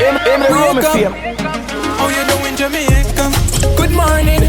[0.00, 1.12] Wake up, wake up.
[1.12, 3.28] How you doing, Jamaica?
[3.76, 4.48] Good morning.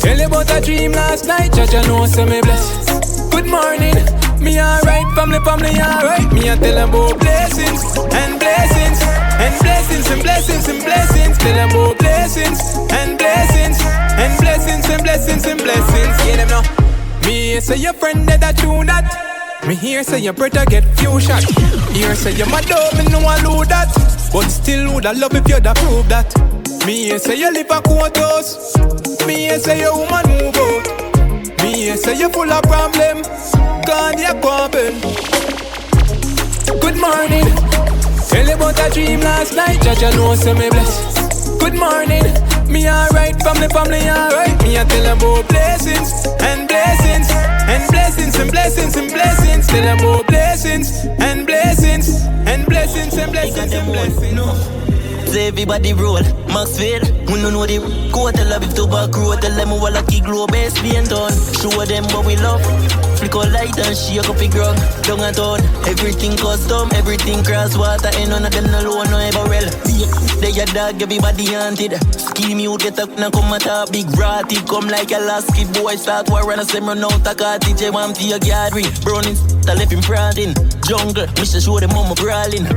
[0.00, 3.30] Tell you about a dream last night, Judge, I know say me bless.
[3.30, 3.96] Good morning.
[4.38, 6.30] Me alright, family, family alright.
[6.30, 7.82] Me a tell them about blessings
[8.12, 9.00] and blessings
[9.40, 11.38] and blessings and blessings and blessings.
[11.38, 12.60] Tell them about blessings
[12.92, 16.26] and blessings and blessings and blessings and blessings.
[16.26, 17.26] Yeah, them know.
[17.26, 19.25] Me say your friend that I do that.
[19.66, 21.42] Me hear say you better get few shot.
[21.92, 23.90] Here say you mad up, me know I know that.
[24.32, 26.32] But still would I love if you'd approve that.
[26.86, 28.76] Me hear say you live a quarters.
[29.26, 31.62] Me hear say your woman move out.
[31.62, 33.22] Me hear say you full of problem.
[33.86, 35.00] God you coming.
[36.80, 37.46] Good morning.
[38.28, 39.82] Tell you about a dream last night.
[39.82, 41.58] Judge I know say me bless.
[41.58, 42.22] Good morning.
[42.68, 44.60] Me alright, family, family alright.
[44.62, 49.66] Me I tell them about blessings and blessings and blessings and blessings and blessings.
[49.66, 52.08] Tell them about blessings and blessings
[52.46, 54.85] and blessings and blessings and blessings.
[55.26, 57.02] Say everybody roll, Maxfield.
[57.28, 57.78] We no know the
[58.12, 58.34] quote.
[58.34, 59.42] Tell them if to back road.
[59.42, 61.32] Tell them we lucky glow best being done.
[61.58, 62.62] Show them what we love.
[63.18, 64.78] Flick a light and shake up the ground.
[65.04, 65.60] Down and down.
[65.84, 68.10] Everything custom, everything cross water.
[68.16, 69.68] Ain't none of them no low, no ever well.
[70.40, 71.96] They a dog, everybody haunted.
[72.12, 74.56] Scheme you get up now come at a big ratty.
[74.68, 75.96] Come like a last kid boy.
[75.96, 77.74] Start war and a semi run out a carty.
[77.74, 78.84] J one to your gallery.
[79.02, 79.36] Browning,
[79.66, 80.54] I left him prodding.
[80.86, 81.64] Jungle, Mr.
[81.64, 82.68] show them mama brawling.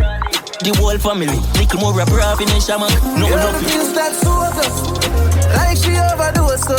[0.60, 2.92] The whole family, little more rap rap in shaman.
[3.16, 3.64] No Girl love.
[3.64, 4.68] feels that soda,
[5.56, 6.76] like she overdose so.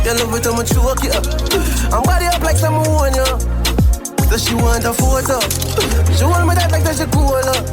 [0.00, 3.28] You love it much choke you, and body up like someone you.
[4.32, 5.36] So she want a photo.
[6.16, 7.68] She want me that like that she cool up.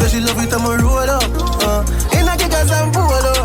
[0.00, 1.28] So she love it me roll up.
[1.60, 1.84] Uh,
[2.16, 3.36] in a kickers and polo.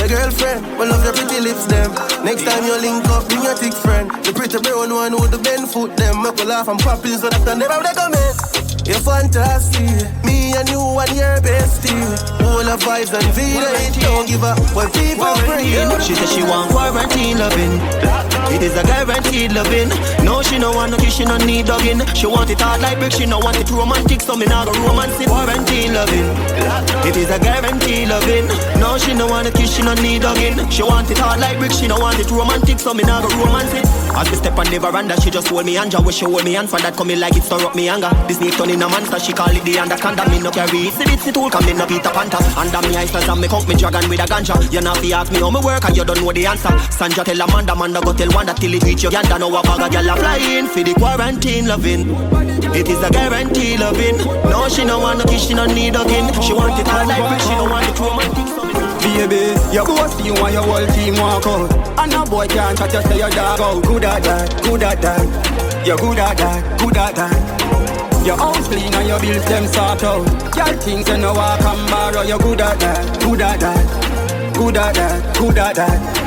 [0.00, 1.92] Your girlfriend, will love your pretty lips them.
[2.24, 4.08] Next time you link up, bring your thick friend.
[4.24, 6.24] The pretty brown one with the bend foot them.
[6.24, 8.59] Make a laugh and pop in so that I never recommend.
[8.90, 9.86] You're fantastic,
[10.24, 11.94] me and you and your bestie.
[12.42, 16.00] All the vibes and feeling, don't give up when people bring.
[16.00, 18.29] She said she want quarantine loving.
[18.50, 19.88] It is a guaranteed loving.
[20.24, 22.04] No, she no want no kiss, she no need dogging.
[22.14, 24.72] She want it hard like brick, she no want it romantic, so me nah go
[24.86, 25.28] romance it.
[25.28, 26.28] Quarantine loving.
[27.06, 28.46] It is a guaranteed loving.
[28.80, 30.68] No, she no want no kiss, she no need dogging.
[30.70, 33.28] She want it hard like brick, she no want it romantic, so me nah go
[33.38, 33.86] romance it.
[34.16, 36.54] As we step on the veranda, she just hold me hand, when she hold me
[36.54, 38.10] hand for that coming like it stir up me anger.
[38.26, 40.28] This snake turn in a monster, she call it the anaconda.
[40.28, 42.42] Me no carry it, see bitsy tool, come me no Peter Panther.
[42.58, 44.58] Under me eyes, and me count me dragon with a ganja.
[44.72, 46.76] You not fi ask me how me work, and you don't know the answer.
[46.90, 49.38] Sandra tell Amanda, Amanda go tell Wanda till it reach your yanda.
[49.38, 52.08] Now a bag of gyal a flying for the quarantine loving.
[52.72, 54.16] It is a guarantee loving.
[54.48, 56.32] No, she no want no kiss, she no need again.
[56.40, 58.48] She want it hard like she no want it romantic.
[59.04, 62.92] Baby, your boss you and your whole team walk out And no boy can't chat
[62.94, 66.80] you say your dog out Good at that, good at that You're good at that,
[66.80, 71.16] good at that Your house clean and your bills them sort out Girl things you
[71.16, 75.58] know walk and borrow You're good at that, good at that Good at that, good
[75.58, 76.19] at that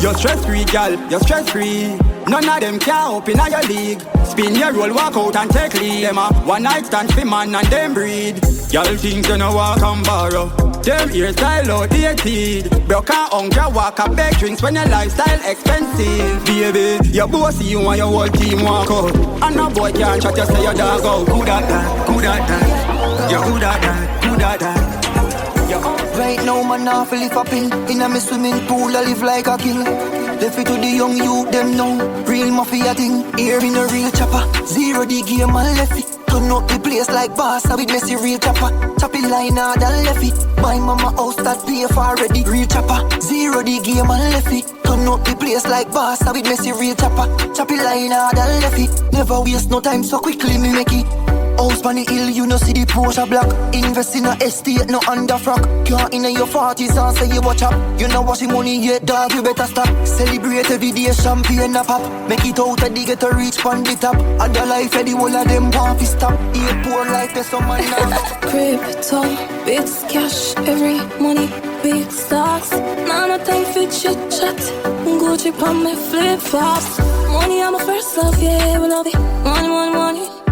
[0.00, 1.98] You're stress free, girl, you're stress free
[2.28, 4.02] None of them can up in your league.
[4.26, 6.04] Spin your roll, walk out and take lead.
[6.04, 8.38] Them a one night stand for man and them breed.
[8.70, 10.48] Girl things you know walk and borrow?
[10.82, 12.86] Them ears hairstyle outdated.
[12.86, 16.44] Broke and hungry, walk a beg drinks when your lifestyle expensive.
[16.44, 19.16] Baby, your boss you and your whole team walk out.
[19.42, 21.26] And no boy can't chat you say your dog out.
[21.26, 23.30] Good at that, good at that?
[23.30, 25.07] You that, good at that
[26.18, 29.22] Right now, man, I feel if up in In a me swimming pool, I live
[29.22, 29.84] like a king.
[29.84, 31.94] Left it to the young youth, them know.
[32.26, 34.42] Real mafia thing, here in a real chopper.
[34.66, 36.18] Zero the game, I left it.
[36.26, 38.70] Turn up the place like Barca with Messi real chopper.
[38.98, 40.34] Choppy line hard and left it.
[40.60, 42.98] My mama house that pay for already Real chopper.
[43.20, 44.66] Zero the game and left it.
[44.82, 47.30] Turn up the place like Barca with Messi real chopper.
[47.54, 49.12] Choppy line hard and left it.
[49.12, 51.27] Never waste no time so quickly me make it
[51.58, 55.00] House on the hill, you know see the Porsche black Invest in a estate, no
[55.08, 58.78] under frock Can't in your 40s and say you watch up You know the money
[58.78, 62.94] yet, dog, you better stop Celebrate every day, champagne a pop Make it out of
[62.94, 65.70] the get to reach on the top And the life, yeah, the whole of them
[65.72, 69.22] want to stop Eat poor life, there's some man now Crypto,
[69.66, 71.48] bits, cash, every money,
[71.82, 72.70] big stocks.
[72.70, 74.56] Now no time for chit chat.
[75.04, 76.98] Gucci on my flip flops.
[77.28, 79.18] Money, I'm a first love, yeah, we love it.
[79.44, 80.47] Money, money, money.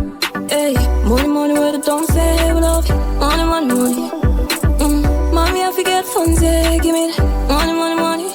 [0.48, 0.74] Hey,
[1.04, 2.88] money, money, where the don't say we love.
[3.18, 4.10] Money, money, money.
[4.80, 7.48] Mm, mommy, I forget funds, yeah, give me that.
[7.48, 8.28] Money, money, money.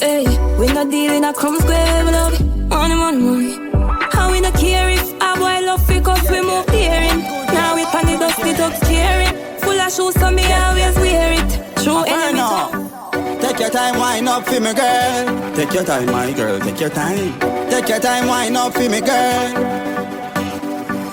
[0.00, 0.24] Hey,
[0.58, 2.34] we not dealing a crumbs square, we love.
[2.68, 3.70] Money, money, money.
[4.12, 7.20] How we not care if a boy love fi cause we move daring
[7.54, 11.32] Now we pan the dust, it up scaring Full of shoes so me always wear
[11.32, 11.50] it
[11.82, 15.54] True enemy Take your time, wine up for me, girl.
[15.54, 17.38] Take your time, my girl, take your time.
[17.70, 20.19] Take your time, wine up for me, girl.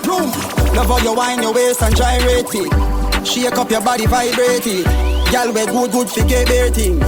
[0.08, 0.32] Boom.
[0.72, 3.26] Love how you wine your waist and gyrate it.
[3.26, 4.86] Shake up your body, vibrate it.
[5.30, 7.04] Girl, we good, good for gay bear things.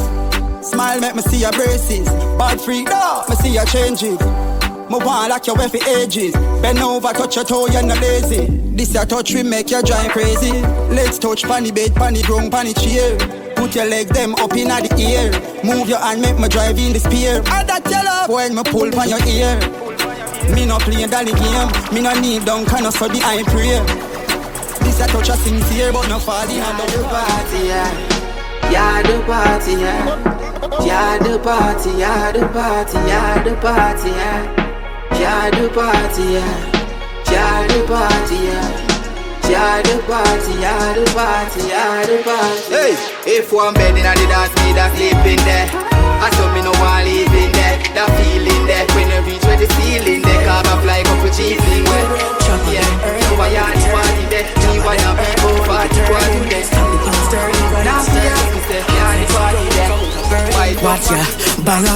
[0.69, 2.07] Smile, make me see your braces.
[2.37, 4.21] Bad freak, no, me see your change it.
[4.91, 6.35] Me want like your way for ages.
[6.61, 8.47] Bend over, touch your toe, you're not lazy.
[8.77, 10.53] This your touch we make you drive crazy.
[10.93, 13.17] Let's touch panny bed, panny ground, panny chair.
[13.57, 15.65] Put your leg them up in the air.
[15.65, 17.37] Move your hand, make me drive in the spear.
[17.37, 19.90] And that tell up when me pull on your ear.
[20.49, 21.71] Me no play dolly game.
[21.93, 23.81] Me no need down kind of study I pray.
[24.85, 28.21] This a touch a sincere, but no fall in the party, yeah.
[28.71, 30.41] Yeah, the party, yeah.
[30.85, 34.61] Yeah, the party, yeah, the party, yeah, the party, yeah.
[35.19, 36.81] Yeah, the party, yeah.
[37.31, 38.91] Yeah, the party, yeah.
[39.51, 42.71] Yeah, the party, yeah, the party, yeah, the party.
[42.71, 42.95] Hey,
[43.27, 45.90] if one bed in the dance, me that sleep in there.
[46.21, 47.81] I saw me no one live in there.
[47.97, 50.45] That feeling there when you reach where the ceiling there.
[50.45, 52.41] Come and fly up with cheesing where.
[52.69, 52.85] Yeah,
[53.25, 54.47] so I am the party there.
[54.69, 56.67] Me want to people party party there.
[57.83, 60.21] Now see ya, me say yeah the party there.
[60.85, 61.25] Watch ya,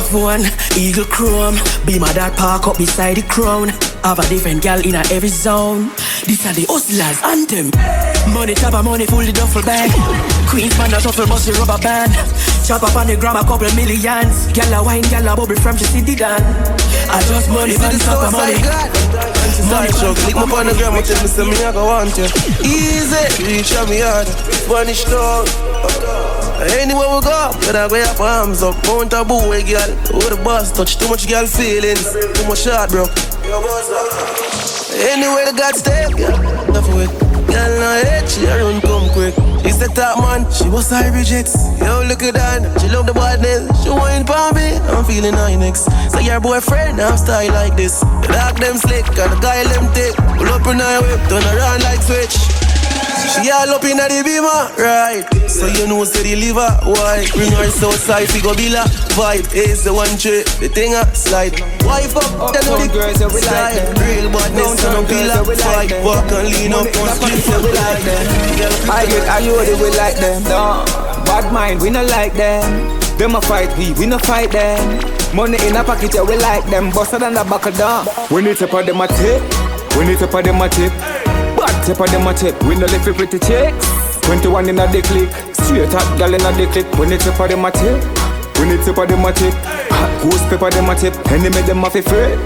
[0.09, 0.45] phone,
[0.77, 1.57] eagle chrome.
[1.87, 3.69] Be my dad park up beside the crown.
[4.03, 5.91] Have a different gal in a every zone.
[6.25, 7.71] This are the hustlers anthem.
[8.33, 9.91] Money top of money full the duffel bag.
[10.49, 12.13] Queens man a shuffle the rubber band.
[12.65, 14.49] Chop up on the gram a couple millions.
[14.57, 16.41] Gyal a wine, gyal a bubble from she see the dan.
[17.13, 18.57] I just money on top of money.
[19.69, 22.25] Money truck, lick me on the gram, tell me say me I go want you.
[22.65, 24.25] Easy, reach out me hard,
[24.65, 25.45] Spanish dog.
[26.81, 28.81] Anywhere we go, better go up arms up.
[28.89, 29.91] Mount a boy, girl.
[30.17, 33.05] With the boss touch too much girl feelings, too much shot, bro.
[35.05, 36.33] Anywhere the God step, girl.
[36.73, 37.13] Enough with.
[37.45, 39.54] Girl, no hate, she a run come quick.
[39.65, 41.57] She's the top man, she was high rejects.
[41.81, 43.65] Yo, look at that, she love the badness.
[43.83, 45.89] She wine for me, I'm feeling high next.
[46.13, 48.01] So your boyfriend, I'm style like this.
[48.01, 50.15] The dog them slick, and the guy them thick.
[50.37, 52.54] Pull up in her whip, turn around like switch.
[53.35, 55.27] She all up in the beamer, right?
[55.51, 57.27] So you know, say the liver, why?
[57.35, 58.87] Bring her outside, fi go bila
[59.19, 59.51] vibe.
[59.51, 61.59] Is the one trick, the thing a slide.
[61.83, 63.83] Wife up, then know the girls that we like.
[63.99, 65.91] Real badness, so no Downtown girls pila that fight.
[66.07, 68.23] Walk and lean up on street, so we like them.
[68.87, 70.39] I get I you the we like them.
[70.47, 70.87] No,
[71.27, 72.63] bad mind, we not like them.
[73.19, 74.79] Them a fight we, we no fight them.
[75.35, 76.91] Money in a pocket, yeah, we like them.
[76.91, 78.07] Busted on the back of them.
[78.31, 79.43] We need to put them a tip.
[79.99, 80.93] We need to put them a tip.
[81.85, 82.63] Bad tip of them a tip.
[82.65, 84.21] We no live for pretty chicks.
[84.25, 85.29] 21 in a the click.
[85.53, 86.89] Straight up gal in a the click.
[86.97, 88.01] We need to put them a tip.
[88.59, 89.53] We need to put them a tip.
[89.93, 91.13] Hot goose pepper them a tip.
[91.29, 92.41] Any make them a fi fit.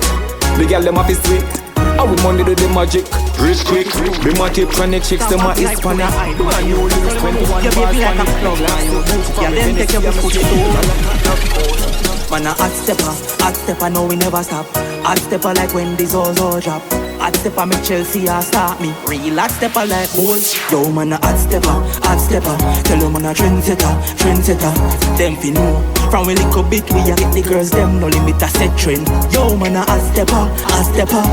[0.58, 1.46] The gal them a fi sweet.
[1.94, 3.06] How we money do the magic?
[3.38, 3.86] Rich quick.
[4.26, 6.10] Be my tip chronic chicks them a Hispanic.
[6.34, 8.42] Brand new lyrics 21 You bars baby like a funny.
[8.42, 8.90] plug line.
[9.38, 13.08] Yeah, then take your foot to Man a hot stepper,
[13.40, 14.66] hot stepper, no we never stop.
[15.00, 16.82] Hot stepper like when the Zozo drop.
[17.16, 18.92] Hot stepper make Chelsea a start me.
[19.08, 20.52] Real hot stepper like bulls.
[20.70, 21.72] Yo man a hot stepper,
[22.04, 22.56] hot stepper.
[22.84, 24.72] Tell them man a trendsetter, trendsetter.
[25.16, 25.80] Them fi know.
[26.10, 29.08] From we little bit we a get the girls them no limit a set trend.
[29.32, 31.24] Yo man a hot stepper, hot stepper.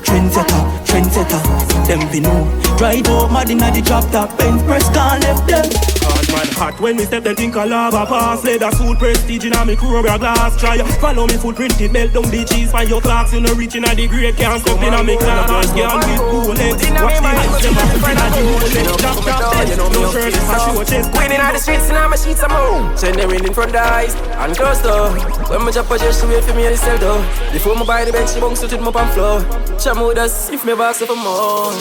[0.00, 1.42] Trendsetter, trendsetter.
[1.86, 2.48] Them fi know.
[2.78, 4.36] Drive out mad inna the drop top.
[4.38, 6.01] Benz press can left them.
[6.32, 9.52] Hot man hot when we step them think a lava pass Leather suit prestige in
[9.52, 13.02] a me Cobra glass Try follow me footprint it melt down the cheese Find your
[13.02, 16.56] clocks you know reaching a the grade Can't stop in a me class Girl with
[16.56, 16.72] bullet
[17.04, 20.32] Watch the heights them a put in a the bullet Drop top dead No shirt
[20.32, 23.28] a show chest Winning on the streets and I'm a sheets I'm home Send the
[23.28, 25.12] wind in front of the eyes and close door
[25.52, 27.20] When me drop a just she wait for me to sell door
[27.52, 29.44] Before me buy the bench she bounce to it up on floor
[29.76, 31.76] Chum with us if me box for more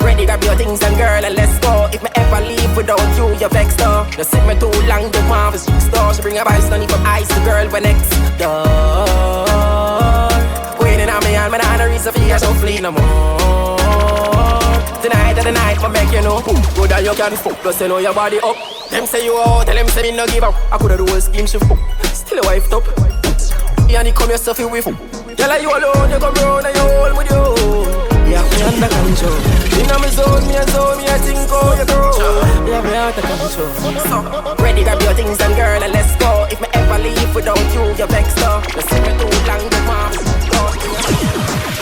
[0.00, 3.28] Ready grab your things and girl and let's go If me ever leave without you
[3.36, 6.38] you're vexed though You sit me too long the one for six store She bring
[6.38, 8.64] a bice don't even ice the girl when next door.
[10.80, 13.78] Waiting on me and me not a reason for you so flee no more.
[15.02, 16.40] Tonight of the night, but make you know.
[16.40, 18.56] Good that you can fuck, plus you know your body up.
[18.90, 20.54] Them say you out, tell them say me no give up.
[20.72, 21.78] I coulda do a scheme, she fuck.
[22.14, 22.84] Still a wife up
[23.88, 24.84] Yeah, and you come yourself in with
[25.36, 28.30] Tell her you alone, you come round and you hold with you?
[28.30, 31.86] Yeah, me under control In my zone, me a zone, me a think how you
[31.86, 32.10] grow.
[32.66, 33.72] Yeah, me out of control.
[34.06, 34.16] So,
[34.62, 36.46] ready, grab your things and girl and let's go.
[36.50, 38.64] If me ever leave without you, you're vexed up.
[38.74, 40.12] You see me too long, the mom
[40.56, 41.73] Aye,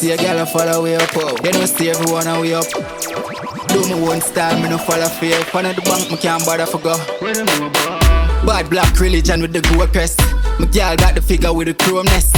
[0.00, 1.36] see a girl follow way up, oh.
[1.44, 2.64] You know see everyone a way up.
[3.68, 5.36] Do me one style, me no follow fear.
[5.52, 6.96] Fun of the bank, me can't bother for go.
[8.46, 10.18] Bad black religion with the gold crest.
[10.58, 12.34] My girl got the figure with the chrome nest.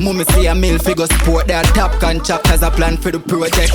[0.00, 3.70] Mummy see a male figure support that top contract as a plan for the project.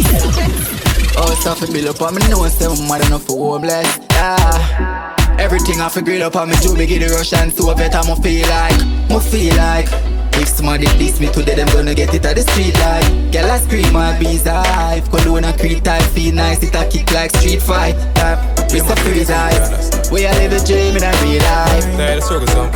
[1.18, 4.00] Oh, stuff it build up on me know say I'm mad enough for homeless.
[4.12, 5.16] Yeah.
[5.40, 8.82] Everything I figured up on me do me get the Russian Soviet I'ma feel like,
[9.08, 12.74] I'ma feel like If somebody diss me today them gonna get it at the street
[12.80, 16.64] like Girl I scream my bees high If Cologne and Creed type feel nice.
[16.64, 17.96] It a kick like street fight.
[18.16, 18.40] Yeah.
[18.72, 21.84] We so freeze eyes We a live a dream in a real life.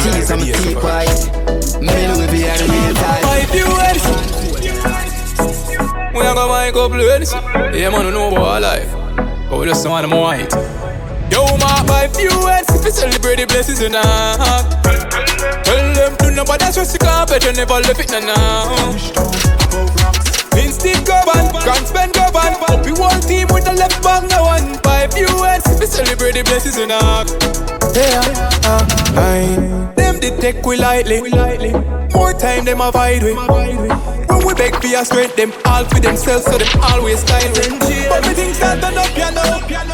[0.03, 1.15] Tease I'm keep quiet
[1.79, 4.03] Me Louis V and the real type My viewers
[6.11, 8.91] We a go mic up ladies Yeah man, you know about our life.
[9.49, 10.51] But we just want them white
[11.31, 13.95] Yo, my my viewers If you celebrate the blessings in
[16.43, 18.67] nobody stress the carpet You never left it na now
[20.59, 24.75] Instinct govern, can't spend govern Up you one team with the left back no one
[24.83, 25.13] Five
[25.67, 27.25] If you celebrate the blessings in our
[27.95, 28.21] Yeah,
[28.65, 29.93] uh, aye.
[29.95, 31.21] Them they take we lightly.
[32.13, 33.33] More time them avoid we
[34.53, 37.53] we beg for your strength Them all for themselves so them always tight
[38.09, 39.53] But we things that turn up you know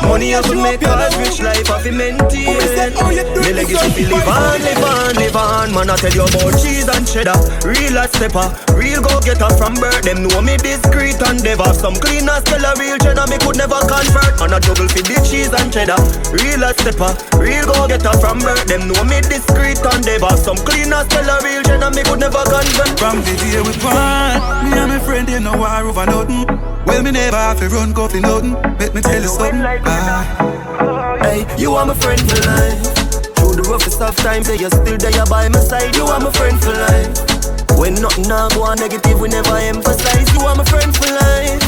[0.09, 2.49] Money have to make us rich life have to maintain.
[2.57, 2.93] again.
[2.97, 5.67] Oh, me legacy fi live on, live on, live on.
[5.69, 7.37] Man, I tell you about cheese and cheddar.
[7.61, 10.01] Real a stepper, real go getter from birth.
[10.01, 11.69] Them know me discreet and never.
[11.77, 14.33] Some cleaners tell a real cheddar me could never convert.
[14.41, 16.01] Man, I juggle fi the cheese and cheddar.
[16.33, 18.65] Real a stepper, real go getter from birth.
[18.65, 20.33] Them know me discreet and never.
[20.41, 22.97] Some cleaners tell a real cheddar me could never convert.
[22.97, 26.45] From the day we born, me and my friend they no war over nothing.
[26.85, 28.53] Well, me never have to run go for nothing.
[28.79, 29.61] Let me tell you something.
[29.85, 31.19] Ah.
[31.21, 32.81] Hey, you are my friend for life.
[33.37, 35.95] Through the roughest of times, hey, you're still there by my side.
[35.95, 37.13] You are my friend for life.
[37.77, 40.27] When nothing now go on negative, we never emphasize.
[40.33, 41.63] You are my friend for life.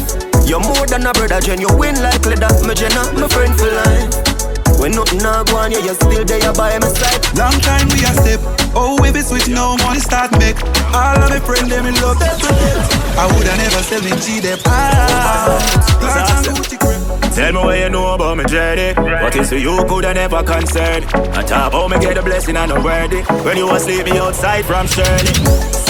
[0.47, 1.61] You're more than a brother, Jen.
[1.61, 4.40] You win like leather, my Jenna, my friend for life.
[4.81, 7.21] When nothing now go on, yeah, you're still there by my side.
[7.37, 8.41] Long time we a step.
[8.73, 10.57] Oh, we be switch no money start make.
[10.89, 12.17] All of my friends them in love.
[12.17, 14.57] I woulda never sell me G them.
[14.65, 15.61] Ah,
[16.01, 16.97] Clarks and Gucci cream.
[17.31, 18.97] Tell me what you know about me dready.
[19.21, 21.05] What is you coulda never concerned?
[21.37, 23.21] I talk about me get a blessing and no worthy.
[23.45, 25.33] When you was sleeping outside from Shirley.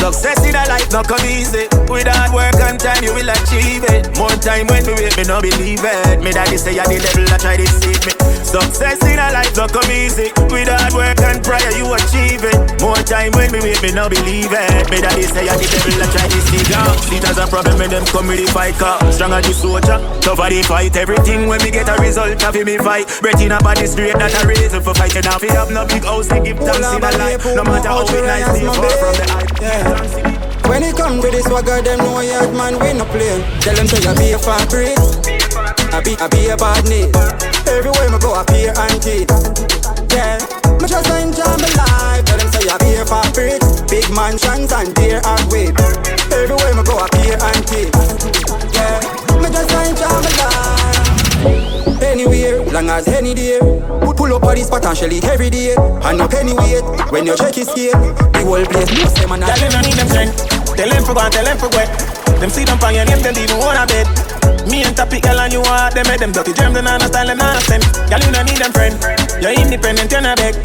[0.01, 1.71] Success in a life not come easy.
[1.87, 4.17] With hard work and time you will achieve it.
[4.17, 6.19] More time when we wait, me no believe it.
[6.19, 8.30] Me daddy say I the devil I try to deceive me.
[8.51, 10.27] Success in a life don't come easy.
[10.51, 12.83] With hard work and prayer you achieve it.
[12.83, 14.91] More time when we wait, me no believe it.
[14.91, 16.59] Me daddy say I the devil I try to me.
[17.07, 18.99] See it as a problem when them come with the fight car.
[19.07, 20.95] Strong as the soldier, tough as the fight.
[20.99, 23.07] Everything when me get a result, have me fight.
[23.23, 25.23] Breath in a body straight, that a reason for fighting.
[25.23, 27.45] Now fi have no big house to give thanks in a life.
[27.55, 29.61] No matter how big nice, stay far from the hype.
[29.63, 30.51] Yeah.
[30.67, 33.43] When it come to this swagger, them know yard man we no play.
[33.59, 34.95] Tell them say I be a fabric,
[35.91, 37.11] I be I be a badness.
[37.67, 39.27] Everywhere me go, I appear antique.
[40.11, 40.39] Yeah,
[40.79, 42.23] me just enjoy my life.
[42.25, 43.59] Tell them say I be a fabric,
[43.91, 45.75] big mansions and deer and whip.
[46.31, 47.91] Everywhere me go, I appear antique.
[48.71, 49.03] Yeah,
[49.43, 52.01] me just enjoy my life.
[52.01, 53.59] Anywhere, long as any day.
[53.59, 55.75] Pull, pull up on this spot and shell it every day.
[55.75, 56.83] And no penny weight.
[57.11, 57.99] When you check his scale,
[58.31, 59.55] the whole place knows them and I.
[59.55, 60.75] Tell them I need them strength.
[60.75, 61.91] Tell them for go and tell them for wet.
[62.39, 64.07] Them see them pan your name, them even wanna bed.
[64.69, 67.27] Me and topic girl and you are them, make them dirty germs and not style
[67.27, 67.83] them not send.
[68.09, 68.95] Girl you no need them friend.
[69.41, 70.55] You're independent, you're not beg.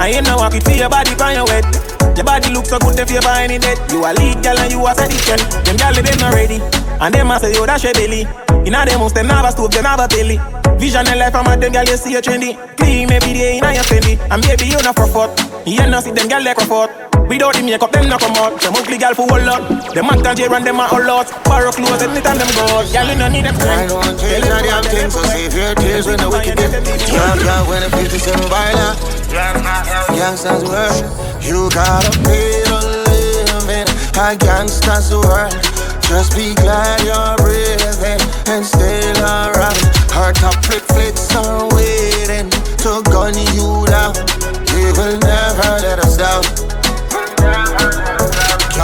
[0.00, 1.64] I ain't no walk it for your body pan your wet.
[2.16, 3.78] Your body look so good if you buy any debt.
[3.90, 5.38] You a lead girl and you a sedition.
[5.64, 6.58] Them girl they not ready.
[6.98, 8.26] And them a say yo that's your belly.
[8.66, 10.40] Inna them house them never stove, them never belly.
[10.78, 12.58] Vision and life, I'm at them girl, you see you trendy.
[12.76, 14.18] Clean every day, inna your fendi.
[14.30, 15.30] And baby, you not for fuck.
[15.66, 16.90] You not see them girl like fuck.
[17.24, 18.60] Without the makeup, them not come out.
[18.60, 19.64] Them ugly girl for whole lot.
[19.96, 21.24] Them actor J and them a whole lot.
[21.48, 22.84] Borrow clothes, anytime them go out.
[22.92, 26.04] Girl, you no need them I don't change of them things, so save your tears
[26.04, 26.84] when the wicked get.
[27.08, 29.00] Drop, drop, when the 57 violent.
[30.12, 31.00] Gangsters world,
[31.40, 32.76] you gotta pay to
[33.08, 33.88] live in
[34.20, 35.56] a gangster's world.
[36.04, 38.20] Just be glad you're breathing
[38.52, 39.80] and still around.
[40.12, 42.52] Her top flick flicks are waiting
[42.84, 44.12] to gun you down.
[44.68, 46.03] They will never let.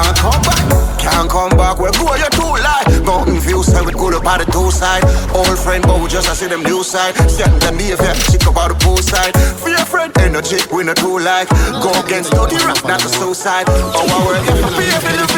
[0.01, 0.65] Can't come back,
[0.97, 1.77] can't come back.
[1.77, 2.89] Where go you too light?
[3.05, 5.05] Mountain view side with good about the two side.
[5.37, 7.13] Old friend, but we just I see them new side.
[7.29, 9.37] Send them be a fair chick about the pool side.
[9.61, 11.53] Your friend, no chick we no too like.
[11.85, 13.69] Go against dirty rap, not the suicide.
[13.69, 15.29] Oh, I work if you be a of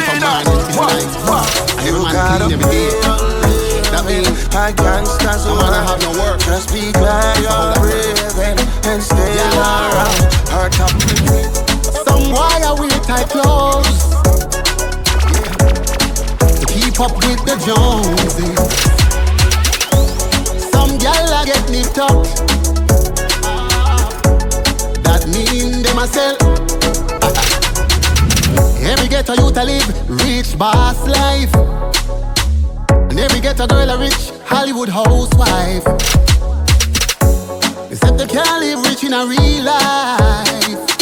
[0.79, 0.95] What?
[1.27, 1.47] What?
[1.83, 2.87] You gotta be
[3.91, 4.25] that mean
[4.55, 8.57] I gangsters I wanna oh, have no work Just be glad you're breathing
[8.89, 10.17] And stay around
[10.49, 10.89] Her top
[12.01, 14.12] Some wire with tight clothes
[17.03, 18.59] up with the Joneses.
[20.71, 22.23] Some gal I get nipped up
[25.03, 26.37] That mean them a sell.
[28.89, 31.53] Every ghetto youth a live Rich boss life.
[33.09, 35.85] And every ghetto girl a rich Hollywood housewife.
[37.91, 40.92] Except they can't live rich in a real life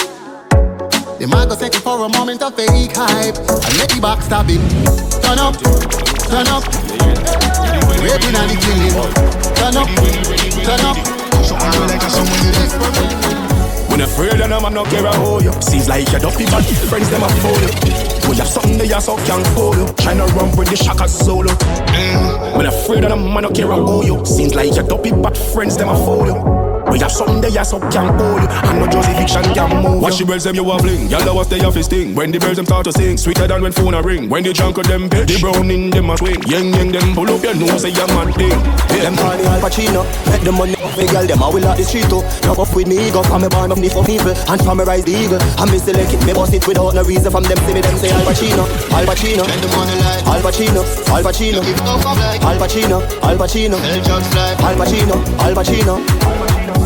[1.22, 4.58] they might go second for a moment of fake hype and make the back stabbing.
[5.22, 5.54] Turn up,
[6.26, 6.66] turn up,
[8.02, 8.98] raping and the killing.
[9.54, 9.86] Turn up,
[10.66, 10.98] turn up.
[13.92, 15.54] When afraid of them, I'm not care about you.
[15.62, 17.70] Seems like you're dumpy, but friends them a fool you.
[18.26, 19.86] When you have something that you so can't fool you.
[20.02, 21.54] Tryna run with the shaka solo.
[21.54, 22.58] Mm.
[22.58, 24.26] When afraid of them, I'm not care about you.
[24.26, 26.61] Seems like you're dumpy, but friends them a fool you.
[26.92, 28.44] We have something there, so can't hold.
[28.68, 30.02] And no Josie fiction can move.
[30.02, 31.08] Watch the birds them you a fling.
[31.08, 32.14] Y'all know what's the office thing.
[32.16, 34.28] When the birds them start to sing, sweeter than when phone a ring.
[34.28, 36.44] When the drunk of them pitch, the browning them a swing.
[36.52, 38.52] Yang yang them pull up your nose, say a man thing.
[38.92, 39.08] Yeah.
[39.08, 40.04] Them call me Al Pacino.
[40.28, 41.26] Make the money off me, girl.
[41.26, 42.20] Them a will out the street too.
[42.44, 44.84] Come up with me, go from me born of me for people and from me
[44.84, 45.40] rise the eagle.
[45.64, 47.32] And me select it, me bust it without no reason.
[47.32, 51.64] From them see me, them say Al Pacino, Al Pacino, Al Pacino, Al Pacino,
[52.44, 56.81] Al Pacino, Al Pacino, Al Pacino, Al Pacino.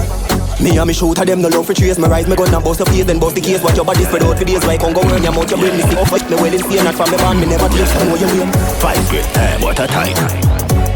[0.61, 1.97] Me and me shooter them no love for trace.
[1.97, 3.61] Me rise me gun and bust your face, then bust the case.
[3.61, 4.65] Watch your body spread out for days.
[4.65, 5.49] Why can't go earn your mouth?
[5.49, 6.11] Your brain me sick off.
[6.29, 7.39] Me well in stay not from me band.
[7.39, 7.87] Me never take.
[7.87, 8.49] I know you win.
[8.79, 10.15] Five great time, what a time.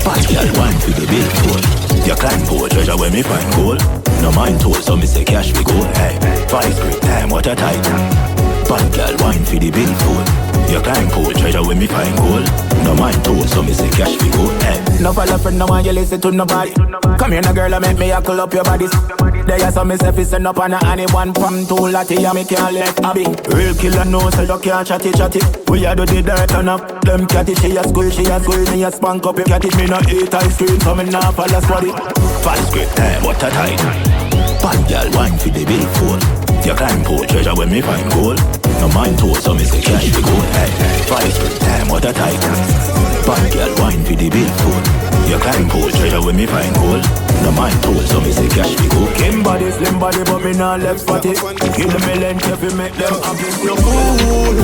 [0.05, 1.61] Bad girl, wine for the bill fool.
[2.07, 3.79] Your climb pole, treasure when me find gold.
[4.21, 5.75] No mind told, so me say cash we go.
[5.99, 6.17] Hey,
[6.47, 8.28] five great time, what a tight.
[8.69, 10.21] Bad girl, wine for the bill fool.
[10.69, 12.45] Your climb pole, treasure when me find gold.
[12.85, 14.45] No mind told, so me say cash we go.
[14.61, 15.01] Hey.
[15.01, 16.73] No follow friend, no want you listen to nobody.
[17.17, 18.85] Come here, no girl, I make me a pull up your body.
[19.47, 22.23] There you saw me say fi send up on a honey one pump two latty,
[22.23, 23.25] and me can't let a be.
[23.49, 25.41] Real killer no, so you can't chatty chatty.
[25.67, 27.01] We a do the dirt and up.
[27.01, 29.37] Them catty, she a school, she a school, me a spank up.
[29.37, 31.97] Catty, me no eat ice cream, so me nah fall asleep.
[32.45, 33.81] Five great time, what a tight.
[34.61, 38.37] Bad girl, wine for the bill Your climb pole, treasure when me find gold.
[38.79, 40.35] No mind told, so me say cash we go.
[40.53, 40.69] Hey,
[41.09, 42.39] five great time, what a tight.
[43.25, 45.29] Bad girl, wine for the bill fool.
[45.29, 47.03] Your climb pole, treasure when me find gold.
[47.43, 49.11] No mind told, so me say cash we go.
[49.15, 51.33] Kim body, slim body, but me nah left spotty.
[51.33, 53.49] Kill the million, if you make them happy.
[53.65, 54.55] You fool,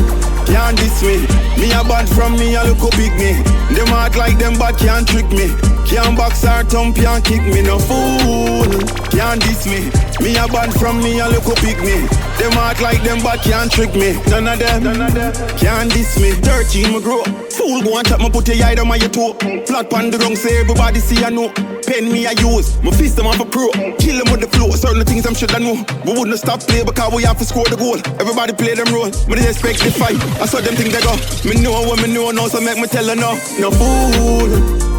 [0.45, 1.25] can't this me.
[1.59, 3.33] Me a bad from me, a look how big me.
[3.75, 5.49] Them act like them but can't trick me.
[5.85, 8.65] Can't box or thump, can't kick me, no fool.
[9.13, 9.85] Can't diss me.
[10.23, 12.07] Me a bad from me, a look how big me.
[12.37, 14.13] Them act like them but can't trick me.
[14.29, 16.31] None of them, none of them can't diss me.
[16.31, 17.23] Thirteen me grow.
[17.49, 19.33] Fool go and chop me put your eye down my your toe.
[19.65, 21.49] Flat pan the wrong say everybody see I know.
[21.85, 22.81] Pen me I use.
[22.81, 23.69] My fist them off a pro.
[24.01, 24.71] Kill them with the flow.
[24.71, 25.77] Certain things I'm sure I know.
[26.05, 27.97] We wouldn't stop play because we have to score the goal.
[28.19, 29.13] Everybody play them role.
[29.29, 30.17] Me they expect the fight.
[30.41, 31.15] I saw them think they go.
[31.47, 33.33] Me know what me know now, so make me tell her no.
[33.59, 34.51] No fool.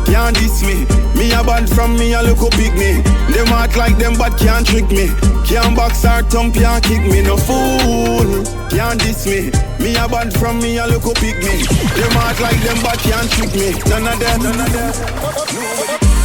[0.06, 0.86] Can't diss me.
[1.18, 3.02] Me a band from me, a look how big me.
[3.32, 5.08] Them act like them, but can't trick me.
[5.44, 7.22] Can't box or thump, can't kick me.
[7.22, 8.44] No fool.
[8.70, 9.50] Can't diss me.
[9.78, 11.62] Me a band from me, a look how big me.
[11.98, 13.72] Them act like them, but can't trick me.
[13.90, 14.42] None of them.
[14.42, 16.15] None of them.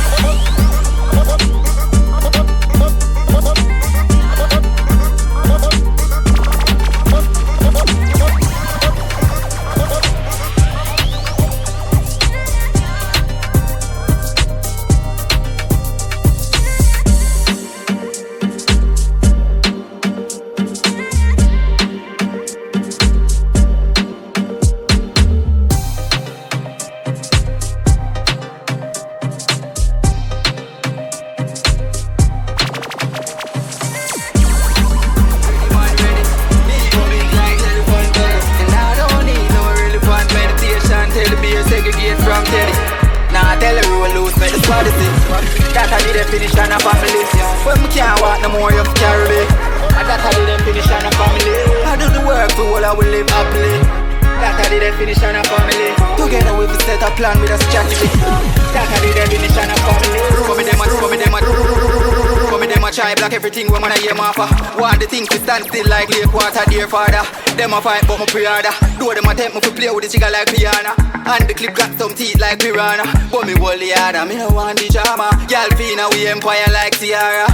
[67.72, 68.76] Them a fight but my pre-order.
[69.00, 70.92] Do them a tempt me to play with the chica like piano.
[71.24, 73.08] And the clip got some teeth like piranha.
[73.32, 75.32] But me hold the harder, me no want the drama.
[75.48, 77.48] Girl fina we empire like Tiara.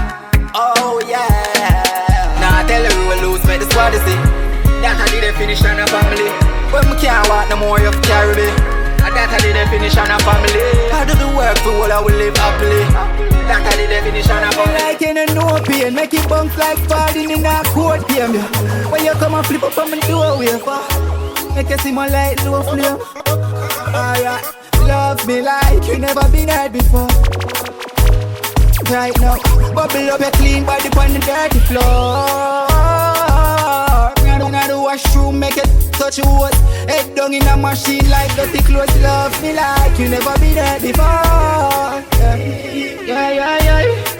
[0.58, 2.42] Oh yeah.
[2.42, 4.18] Nah tell her we will lose, make the squad see.
[4.82, 6.34] That I did a finish on a family.
[6.74, 8.50] When me can't walk no more, you carry me.
[8.98, 10.66] That I did a finish on a family.
[10.98, 12.86] I do the work for all I will live happily.
[13.50, 14.78] That I did a finish on a family.
[14.78, 18.38] Like in a no pain, make it bounce like falling in a court game.
[18.92, 20.82] When you come and flip on my doorway, for
[21.56, 22.98] make you see my light low flame.
[23.94, 24.44] Alright,
[24.82, 27.08] love me like you never been had before.
[28.90, 29.38] Right now,
[29.74, 32.28] bubble up your clean body on the dirty floor.
[34.24, 36.54] Down in the washroom, make it touch wood.
[36.88, 38.96] Head down in a machine like dirty clothes.
[39.02, 41.04] Love me like you never been had before.
[42.20, 42.36] Yeah,
[43.06, 43.84] yeah, yeah.
[43.84, 44.18] yeah.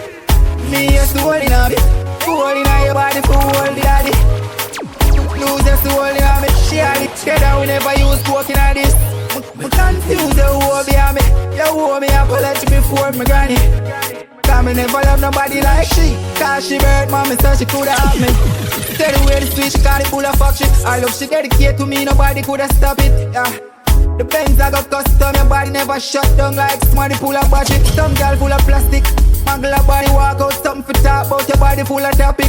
[0.70, 1.78] Me a a bit,
[2.24, 4.37] soul in a your body, for all the daddy.
[5.88, 7.60] Soul in a me, share it together.
[7.60, 8.92] We never use coke in a this.
[9.56, 11.24] Me confuse the whole behind me.
[11.56, 13.56] You owe me apology before me granny.
[14.44, 18.18] Cause me never love nobody like she Cause she bird mommy so she coulda have
[18.18, 18.28] me
[18.96, 21.26] Tell the way the switch she call it full of fuck shit I love she
[21.26, 23.44] dedicate to me nobody coulda stop it yeah.
[24.16, 27.84] The Benz I got custom Your body never shut down like somebody pull a battery
[27.92, 29.04] Some girl full of plastic
[29.44, 32.48] Mangle a body walk out something for talk about your body full of topic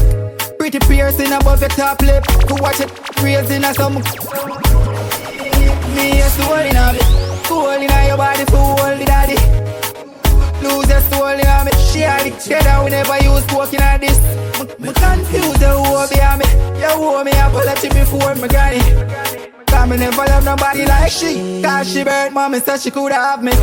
[0.60, 2.92] Pretty piercing above your top lip To watch it
[3.24, 3.96] raising a some
[5.96, 9.60] Me a soul in a bit Soul in a your body full the daddy
[10.62, 12.84] Lose your soul, yeah, me share it together.
[12.84, 14.20] We never use coke in this.
[14.78, 16.48] Me confuse the whole behind me.
[16.80, 18.80] You owe me apology before me granny.
[19.68, 21.62] Cause me never love nobody like she.
[21.62, 23.54] Cause she bird mommy so she could have me.